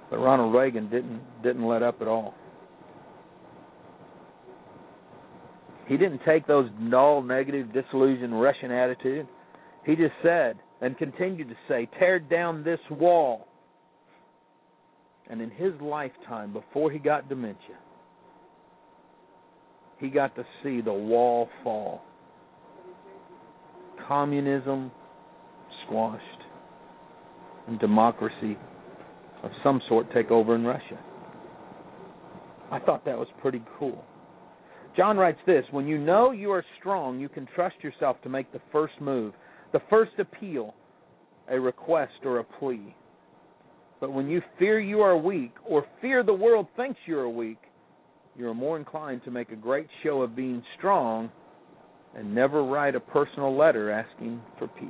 But 0.09 0.19
Ronald 0.19 0.55
Reagan 0.55 0.89
didn't 0.89 1.21
didn't 1.43 1.67
let 1.67 1.83
up 1.83 2.01
at 2.01 2.09
all. 2.09 2.35
He 5.87 5.97
didn't 5.97 6.21
take 6.27 6.47
those 6.47 6.69
null, 6.79 7.23
negative, 7.23 7.73
disillusioned 7.73 8.41
Russian 8.41 8.71
attitude. 8.71 9.29
He 9.85 9.95
just 9.95 10.15
said 10.23 10.59
and 10.81 10.99
continued 10.99 11.49
to 11.49 11.55
say, 11.69 11.89
tear 11.99 12.19
down 12.19 12.65
this 12.65 12.81
wall. 12.91 13.47
And 15.29 15.41
in 15.41 15.51
his 15.51 15.73
lifetime, 15.81 16.53
before 16.53 16.91
he 16.91 16.99
got 16.99 17.29
dementia, 17.29 17.79
he 19.99 20.09
got 20.09 20.35
to 20.37 20.45
see 20.63 20.81
the 20.81 20.93
wall 20.93 21.49
fall 21.65 22.03
communism 24.07 24.91
squashed 25.85 26.23
and 27.69 27.79
democracy 27.79 28.57
of 29.43 29.51
some 29.63 29.81
sort 29.89 30.07
take 30.13 30.31
over 30.31 30.55
in 30.55 30.65
Russia. 30.65 30.99
I 32.71 32.79
thought 32.81 33.05
that 33.05 33.19
was 33.19 33.29
pretty 33.41 33.63
cool. 33.79 34.05
John 34.97 35.19
writes 35.19 35.39
this 35.47 35.65
When 35.71 35.87
you 35.87 35.99
know 35.99 36.31
you 36.31 36.51
are 36.53 36.65
strong, 36.79 37.21
you 37.21 37.29
can 37.29 37.47
trust 37.55 37.77
yourself 37.83 38.17
to 38.23 38.29
make 38.29 38.51
the 38.53 38.61
first 38.73 38.95
move, 39.01 39.35
the 39.73 39.83
first 39.91 40.13
appeal, 40.19 40.75
a 41.51 41.61
request, 41.61 42.15
or 42.25 42.39
a 42.39 42.45
plea. 42.45 42.95
But 44.01 44.13
when 44.13 44.29
you 44.29 44.43
fear 44.59 44.81
you 44.81 45.01
are 45.01 45.17
weak, 45.17 45.53
or 45.65 45.87
fear 46.01 46.23
the 46.23 46.35
world 46.35 46.67
thinks 46.77 46.99
you 47.07 47.19
are 47.19 47.29
weak, 47.29 47.59
you 48.37 48.49
are 48.49 48.55
more 48.55 48.77
inclined 48.77 49.25
to 49.25 49.31
make 49.31 49.51
a 49.51 49.57
great 49.57 49.89
show 50.03 50.23
of 50.23 50.37
being 50.37 50.63
strong 50.79 51.31
and 52.15 52.35
never 52.35 52.65
write 52.65 52.95
a 52.95 53.01
personal 53.01 53.57
letter 53.57 53.91
asking 53.91 54.41
for 54.59 54.69
peace. 54.69 54.89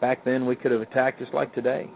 Back 0.00 0.24
then, 0.24 0.46
we 0.46 0.56
could 0.56 0.72
have 0.72 0.80
attacked 0.80 1.20
just 1.20 1.32
like 1.32 1.54
today. 1.54 1.88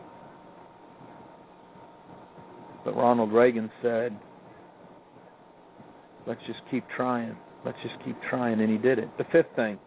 But 2.85 2.97
Ronald 2.97 3.33
Reagan 3.33 3.71
said, 3.83 4.17
let's 6.27 6.41
just 6.47 6.61
keep 6.71 6.85
trying. 6.97 7.37
Let's 7.65 7.79
just 7.83 7.97
keep 8.05 8.17
trying. 8.29 8.61
And 8.61 8.71
he 8.71 8.79
did 8.79 8.99
it. 8.99 9.09
The 9.19 9.25
fifth 9.33 9.55
thing 9.57 9.79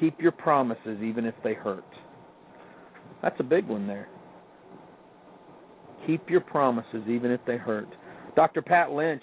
keep 0.00 0.20
your 0.20 0.32
promises 0.32 1.00
even 1.02 1.24
if 1.24 1.34
they 1.44 1.54
hurt. 1.54 1.84
That's 3.22 3.36
a 3.38 3.44
big 3.44 3.66
one 3.68 3.86
there. 3.86 4.08
Keep 6.06 6.28
your 6.28 6.40
promises 6.40 7.02
even 7.08 7.30
if 7.30 7.40
they 7.46 7.56
hurt. 7.56 7.88
Dr. 8.34 8.62
Pat 8.62 8.90
Lynch 8.90 9.22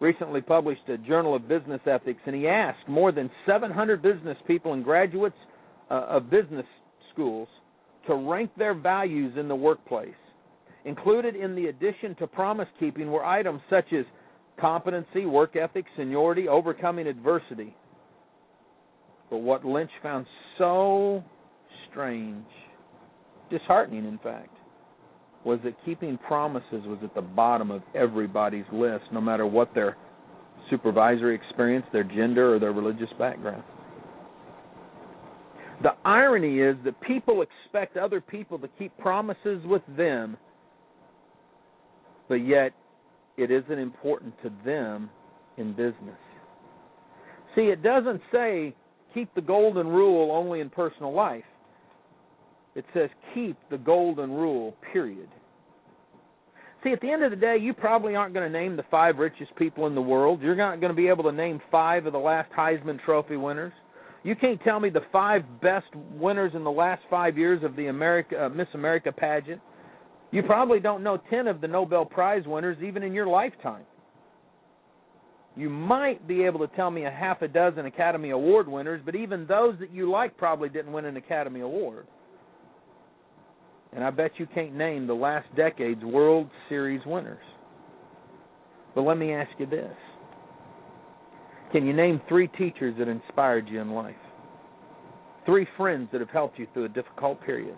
recently 0.00 0.42
published 0.42 0.86
a 0.88 0.98
Journal 0.98 1.34
of 1.34 1.48
Business 1.48 1.80
Ethics, 1.86 2.20
and 2.26 2.34
he 2.34 2.46
asked 2.46 2.86
more 2.88 3.12
than 3.12 3.30
700 3.46 4.02
business 4.02 4.36
people 4.46 4.74
and 4.74 4.84
graduates 4.84 5.36
uh, 5.90 6.06
of 6.08 6.28
business 6.28 6.66
schools 7.12 7.48
to 8.06 8.14
rank 8.14 8.50
their 8.58 8.74
values 8.74 9.34
in 9.38 9.48
the 9.48 9.54
workplace. 9.54 10.10
Included 10.84 11.34
in 11.34 11.54
the 11.54 11.66
addition 11.66 12.14
to 12.16 12.26
promise 12.26 12.68
keeping 12.78 13.10
were 13.10 13.24
items 13.24 13.62
such 13.70 13.86
as 13.92 14.04
competency, 14.60 15.26
work 15.26 15.56
ethic, 15.56 15.84
seniority, 15.96 16.48
overcoming 16.48 17.06
adversity. 17.06 17.74
But 19.30 19.38
what 19.38 19.64
Lynch 19.64 19.90
found 20.02 20.26
so 20.58 21.24
strange, 21.90 22.44
disheartening 23.50 24.04
in 24.04 24.18
fact, 24.18 24.50
was 25.44 25.58
that 25.64 25.74
keeping 25.84 26.18
promises 26.18 26.84
was 26.86 26.98
at 27.02 27.14
the 27.14 27.22
bottom 27.22 27.70
of 27.70 27.82
everybody's 27.94 28.64
list, 28.72 29.04
no 29.12 29.20
matter 29.20 29.46
what 29.46 29.74
their 29.74 29.96
supervisory 30.70 31.34
experience, 31.34 31.84
their 31.92 32.04
gender, 32.04 32.54
or 32.54 32.58
their 32.58 32.72
religious 32.72 33.10
background. 33.18 33.62
The 35.82 35.92
irony 36.04 36.60
is 36.60 36.76
that 36.84 36.98
people 37.02 37.42
expect 37.42 37.96
other 37.96 38.20
people 38.20 38.58
to 38.60 38.68
keep 38.78 38.96
promises 38.96 39.62
with 39.66 39.82
them, 39.96 40.36
but 42.28 42.36
yet 42.36 42.72
it 43.36 43.50
isn't 43.50 43.78
important 43.78 44.34
to 44.42 44.52
them 44.64 45.10
in 45.56 45.72
business. 45.72 46.18
See, 47.54 47.62
it 47.62 47.82
doesn't 47.82 48.20
say 48.32 48.74
keep 49.12 49.32
the 49.34 49.40
golden 49.40 49.86
rule 49.86 50.32
only 50.32 50.60
in 50.60 50.70
personal 50.70 51.12
life. 51.12 51.44
It 52.74 52.84
says 52.92 53.10
keep 53.34 53.56
the 53.70 53.78
golden 53.78 54.30
rule, 54.32 54.74
period. 54.92 55.28
See, 56.82 56.92
at 56.92 57.00
the 57.00 57.10
end 57.10 57.22
of 57.22 57.30
the 57.30 57.36
day, 57.36 57.56
you 57.58 57.72
probably 57.72 58.14
aren't 58.14 58.34
going 58.34 58.50
to 58.50 58.58
name 58.58 58.76
the 58.76 58.84
five 58.90 59.16
richest 59.16 59.56
people 59.56 59.86
in 59.86 59.94
the 59.94 60.02
world. 60.02 60.42
You're 60.42 60.54
not 60.54 60.80
going 60.80 60.90
to 60.90 60.96
be 60.96 61.08
able 61.08 61.24
to 61.24 61.32
name 61.32 61.60
five 61.70 62.04
of 62.04 62.12
the 62.12 62.18
last 62.18 62.52
Heisman 62.52 63.02
Trophy 63.04 63.36
winners. 63.36 63.72
You 64.22 64.34
can't 64.34 64.60
tell 64.62 64.80
me 64.80 64.90
the 64.90 65.02
five 65.12 65.42
best 65.62 65.86
winners 66.12 66.52
in 66.54 66.64
the 66.64 66.70
last 66.70 67.02
five 67.08 67.38
years 67.38 67.62
of 67.62 67.76
the 67.76 67.86
America 67.86 68.46
uh, 68.46 68.48
Miss 68.48 68.68
America 68.74 69.12
pageant. 69.12 69.60
You 70.34 70.42
probably 70.42 70.80
don't 70.80 71.04
know 71.04 71.16
ten 71.30 71.46
of 71.46 71.60
the 71.60 71.68
Nobel 71.68 72.04
Prize 72.04 72.42
winners 72.44 72.76
even 72.84 73.04
in 73.04 73.12
your 73.12 73.28
lifetime. 73.28 73.84
You 75.54 75.70
might 75.70 76.26
be 76.26 76.42
able 76.42 76.58
to 76.66 76.74
tell 76.74 76.90
me 76.90 77.04
a 77.04 77.10
half 77.10 77.40
a 77.42 77.46
dozen 77.46 77.86
Academy 77.86 78.30
Award 78.30 78.66
winners, 78.66 79.00
but 79.04 79.14
even 79.14 79.46
those 79.46 79.78
that 79.78 79.92
you 79.92 80.10
like 80.10 80.36
probably 80.36 80.68
didn't 80.68 80.92
win 80.92 81.04
an 81.04 81.16
Academy 81.16 81.60
Award. 81.60 82.08
And 83.92 84.02
I 84.02 84.10
bet 84.10 84.32
you 84.38 84.48
can't 84.52 84.74
name 84.74 85.06
the 85.06 85.14
last 85.14 85.46
decade's 85.54 86.02
World 86.02 86.50
Series 86.68 87.02
winners. 87.06 87.38
But 88.96 89.02
let 89.02 89.16
me 89.16 89.32
ask 89.32 89.52
you 89.60 89.66
this 89.66 89.94
Can 91.70 91.86
you 91.86 91.92
name 91.92 92.20
three 92.28 92.48
teachers 92.48 92.96
that 92.98 93.06
inspired 93.06 93.68
you 93.68 93.80
in 93.80 93.92
life? 93.92 94.16
Three 95.46 95.68
friends 95.76 96.08
that 96.10 96.20
have 96.20 96.30
helped 96.30 96.58
you 96.58 96.66
through 96.74 96.86
a 96.86 96.88
difficult 96.88 97.40
period? 97.44 97.76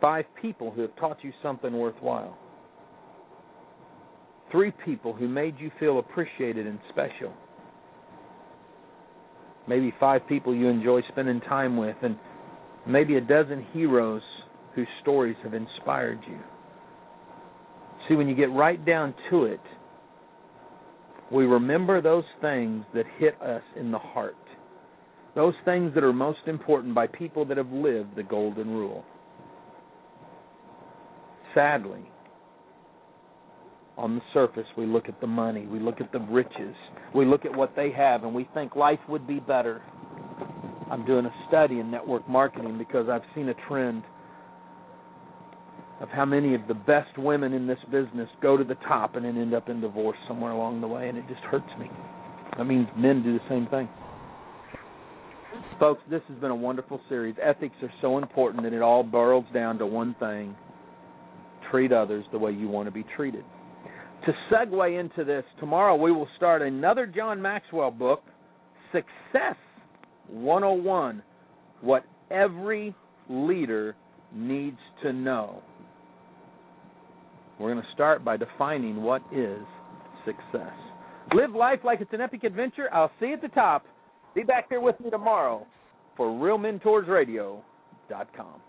Five 0.00 0.24
people 0.40 0.70
who 0.70 0.80
have 0.82 0.96
taught 0.96 1.18
you 1.22 1.32
something 1.42 1.72
worthwhile? 1.72 2.36
Three 4.50 4.72
people 4.84 5.12
who 5.12 5.28
made 5.28 5.56
you 5.58 5.70
feel 5.78 5.98
appreciated 5.98 6.66
and 6.66 6.78
special? 6.88 7.32
Maybe 9.68 9.94
five 10.00 10.26
people 10.26 10.54
you 10.54 10.68
enjoy 10.68 11.02
spending 11.12 11.40
time 11.42 11.76
with, 11.76 11.96
and 12.02 12.16
maybe 12.86 13.16
a 13.16 13.20
dozen 13.20 13.64
heroes 13.72 14.22
whose 14.74 14.88
stories 15.02 15.36
have 15.42 15.54
inspired 15.54 16.20
you. 16.26 16.38
See, 18.08 18.14
when 18.14 18.28
you 18.28 18.34
get 18.34 18.50
right 18.50 18.84
down 18.84 19.14
to 19.30 19.44
it, 19.44 19.60
we 21.30 21.44
remember 21.44 22.00
those 22.00 22.24
things 22.40 22.84
that 22.94 23.04
hit 23.18 23.40
us 23.40 23.62
in 23.78 23.92
the 23.92 23.98
heart, 23.98 24.34
those 25.36 25.54
things 25.64 25.94
that 25.94 26.02
are 26.02 26.12
most 26.12 26.40
important 26.46 26.94
by 26.94 27.06
people 27.06 27.44
that 27.44 27.56
have 27.56 27.70
lived 27.70 28.16
the 28.16 28.22
Golden 28.24 28.70
Rule. 28.70 29.04
Sadly, 31.54 32.04
on 33.96 34.14
the 34.16 34.22
surface, 34.32 34.66
we 34.76 34.86
look 34.86 35.08
at 35.08 35.20
the 35.20 35.26
money, 35.26 35.66
we 35.66 35.78
look 35.78 36.00
at 36.00 36.12
the 36.12 36.20
riches, 36.20 36.74
we 37.14 37.26
look 37.26 37.44
at 37.44 37.54
what 37.54 37.74
they 37.76 37.90
have, 37.90 38.24
and 38.24 38.34
we 38.34 38.48
think 38.54 38.76
life 38.76 39.00
would 39.08 39.26
be 39.26 39.40
better. 39.40 39.82
I'm 40.90 41.04
doing 41.04 41.26
a 41.26 41.34
study 41.48 41.80
in 41.80 41.90
network 41.90 42.28
marketing 42.28 42.78
because 42.78 43.08
I've 43.08 43.22
seen 43.34 43.48
a 43.48 43.54
trend 43.68 44.02
of 46.00 46.08
how 46.08 46.24
many 46.24 46.54
of 46.54 46.62
the 46.66 46.74
best 46.74 47.18
women 47.18 47.52
in 47.52 47.66
this 47.66 47.78
business 47.90 48.28
go 48.40 48.56
to 48.56 48.64
the 48.64 48.74
top 48.86 49.16
and 49.16 49.24
then 49.24 49.36
end 49.36 49.54
up 49.54 49.68
in 49.68 49.80
divorce 49.80 50.16
somewhere 50.26 50.52
along 50.52 50.80
the 50.80 50.88
way, 50.88 51.08
and 51.08 51.18
it 51.18 51.24
just 51.28 51.42
hurts 51.42 51.70
me. 51.78 51.90
That 52.56 52.64
means 52.64 52.88
men 52.96 53.22
do 53.22 53.34
the 53.34 53.44
same 53.48 53.66
thing. 53.66 53.88
Folks, 55.78 56.02
this 56.10 56.22
has 56.28 56.38
been 56.38 56.50
a 56.50 56.56
wonderful 56.56 57.00
series. 57.08 57.34
Ethics 57.42 57.76
are 57.82 57.92
so 58.00 58.18
important 58.18 58.62
that 58.62 58.72
it 58.72 58.82
all 58.82 59.02
boils 59.02 59.44
down 59.52 59.78
to 59.78 59.86
one 59.86 60.14
thing 60.18 60.56
treat 61.70 61.92
others 61.92 62.24
the 62.32 62.38
way 62.38 62.52
you 62.52 62.68
want 62.68 62.86
to 62.86 62.92
be 62.92 63.04
treated. 63.16 63.44
To 64.26 64.32
segue 64.52 65.00
into 65.00 65.24
this, 65.24 65.44
tomorrow 65.58 65.96
we 65.96 66.12
will 66.12 66.28
start 66.36 66.62
another 66.62 67.06
John 67.06 67.40
Maxwell 67.40 67.90
book, 67.90 68.22
Success 68.92 69.56
101 70.28 71.22
What 71.80 72.04
Every 72.30 72.94
Leader 73.28 73.96
Needs 74.34 74.78
to 75.02 75.12
Know. 75.12 75.62
We're 77.58 77.72
going 77.72 77.84
to 77.84 77.92
start 77.92 78.24
by 78.24 78.36
defining 78.36 79.02
what 79.02 79.22
is 79.32 79.60
success. 80.24 80.72
Live 81.34 81.54
life 81.54 81.80
like 81.84 82.00
it's 82.00 82.12
an 82.12 82.20
epic 82.20 82.44
adventure. 82.44 82.88
I'll 82.92 83.10
see 83.20 83.26
you 83.26 83.34
at 83.34 83.42
the 83.42 83.48
top. 83.48 83.84
Be 84.34 84.42
back 84.42 84.68
here 84.68 84.80
with 84.80 84.98
me 85.00 85.10
tomorrow 85.10 85.66
for 86.16 86.28
RealMentorsRadio.com. 86.28 88.60